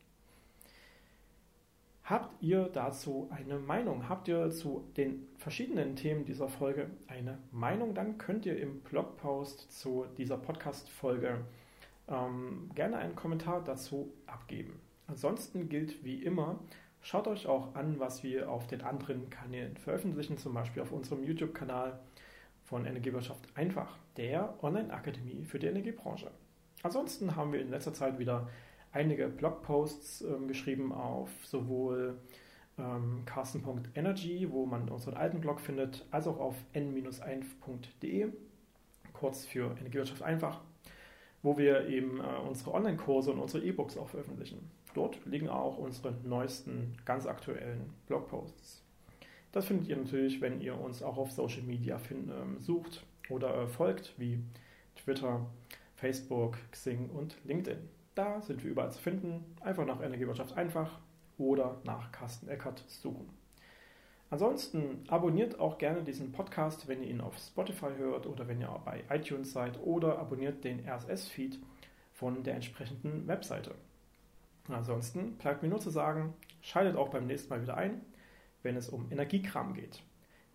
Habt 2.09 2.43
ihr 2.43 2.71
dazu 2.73 3.29
eine 3.31 3.59
Meinung? 3.59 4.09
Habt 4.09 4.29
ihr 4.29 4.49
zu 4.51 4.89
den 4.97 5.29
verschiedenen 5.37 5.95
Themen 5.95 6.25
dieser 6.25 6.49
Folge 6.49 6.89
eine 7.07 7.37
Meinung? 7.51 7.93
Dann 7.93 8.17
könnt 8.17 8.47
ihr 8.47 8.59
im 8.59 8.81
Blogpost 8.81 9.71
zu 9.71 10.07
dieser 10.17 10.39
Podcast-Folge 10.39 11.45
ähm, 12.09 12.71
gerne 12.75 12.97
einen 12.97 13.15
Kommentar 13.15 13.63
dazu 13.63 14.11
abgeben. 14.25 14.81
Ansonsten 15.07 15.69
gilt 15.69 16.03
wie 16.03 16.23
immer, 16.23 16.59
schaut 17.03 17.29
euch 17.29 17.47
auch 17.47 17.75
an, 17.75 18.01
was 18.01 18.23
wir 18.23 18.51
auf 18.51 18.67
den 18.67 18.81
anderen 18.81 19.29
Kanälen 19.29 19.77
veröffentlichen, 19.77 20.39
zum 20.39 20.55
Beispiel 20.55 20.83
auf 20.83 20.93
unserem 20.93 21.25
YouTube-Kanal 21.25 22.01
von 22.65 22.87
Energiewirtschaft 22.87 23.55
einfach, 23.55 23.99
der 24.17 24.55
Online-Akademie 24.63 25.45
für 25.45 25.59
die 25.59 25.67
Energiebranche. 25.67 26.31
Ansonsten 26.83 27.37
haben 27.37 27.53
wir 27.53 27.61
in 27.61 27.69
letzter 27.69 27.93
Zeit 27.93 28.19
wieder 28.19 28.49
einige 28.93 29.29
Blogposts 29.29 30.23
ähm, 30.23 30.49
geschrieben 30.49 30.93
auf 30.93 31.31
sowohl 31.45 32.19
ähm, 32.79 33.23
carsten.energy, 33.27 34.49
wo 34.51 34.67
man 34.67 34.89
unseren 34.89 35.15
alten 35.15 35.41
Blog 35.41 35.61
findet, 35.61 36.07
als 36.11 36.27
auch 36.27 36.39
auf 36.39 36.55
n-1.de, 36.73 38.29
kurz 39.13 39.47
für 39.47 39.77
Energiewirtschaft 39.79 40.23
einfach, 40.23 40.61
wo 41.43 41.59
wir 41.59 41.89
eben 41.89 42.21
äh, 42.21 42.49
unsere 42.49 42.73
Online-Kurse 42.73 43.33
und 43.33 43.41
unsere 43.41 43.65
E-Books 43.65 43.97
auch 43.97 44.09
veröffentlichen. 44.09 44.71
Dort 44.95 45.25
liegen 45.27 45.49
auch 45.49 45.79
unsere 45.79 46.13
neuesten, 46.25 46.97
ganz 47.05 47.27
aktuellen 47.27 47.93
Blogposts. 48.07 48.83
Das 49.53 49.67
findet 49.67 49.89
ihr 49.89 49.97
natürlich, 49.97 50.41
wenn 50.41 50.61
ihr 50.61 50.79
uns 50.79 51.03
auch 51.03 51.17
auf 51.17 51.33
Social 51.33 51.63
Media 51.63 51.99
find, 51.99 52.31
ähm, 52.31 52.59
sucht 52.59 53.05
oder 53.29 53.63
äh, 53.63 53.67
folgt, 53.67 54.15
wie 54.19 54.41
Twitter, 54.97 55.47
Facebook, 55.97 56.59
Xing 56.71 57.11
und 57.11 57.37
LinkedIn. 57.45 57.79
Da 58.19 58.41
sind 58.41 58.65
wir 58.65 58.73
überall 58.73 58.91
zu 58.91 59.01
finden. 59.01 59.45
Einfach 59.61 59.87
nach 59.87 60.03
Energiewirtschaft 60.03 60.57
einfach 60.57 60.99
oder 61.39 61.81
nach 61.85 62.11
Carsten 62.11 62.49
Eckert 62.49 62.83
suchen. 62.89 63.29
Ansonsten 64.29 65.05
abonniert 65.07 65.61
auch 65.61 65.79
gerne 65.79 66.03
diesen 66.03 66.33
Podcast, 66.33 66.89
wenn 66.89 67.05
ihr 67.05 67.11
ihn 67.11 67.21
auf 67.21 67.39
Spotify 67.39 67.91
hört 67.97 68.27
oder 68.27 68.49
wenn 68.49 68.61
ihr 68.61 68.77
bei 68.85 69.05
iTunes 69.09 69.53
seid 69.53 69.79
oder 69.85 70.19
abonniert 70.19 70.65
den 70.65 70.85
RSS-Feed 70.85 71.61
von 72.13 72.43
der 72.43 72.57
entsprechenden 72.57 73.29
Webseite. 73.29 73.77
Ansonsten 74.67 75.37
bleibt 75.37 75.63
mir 75.63 75.69
nur 75.69 75.79
zu 75.79 75.91
sagen, 75.91 76.35
schaltet 76.61 76.97
auch 76.97 77.11
beim 77.11 77.29
nächsten 77.29 77.51
Mal 77.51 77.63
wieder 77.63 77.77
ein, 77.77 78.01
wenn 78.65 78.75
es 78.75 78.89
um 78.89 79.13
Energiekram 79.13 79.75
geht. 79.75 80.03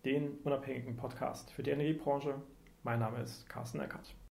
Den 0.04 0.36
unabhängigen 0.44 0.96
Podcast 0.96 1.50
für 1.50 1.62
die 1.62 1.70
Energiebranche. 1.70 2.34
Mein 2.82 2.98
Name 2.98 3.22
ist 3.22 3.48
Carsten 3.48 3.80
Eckert. 3.80 4.14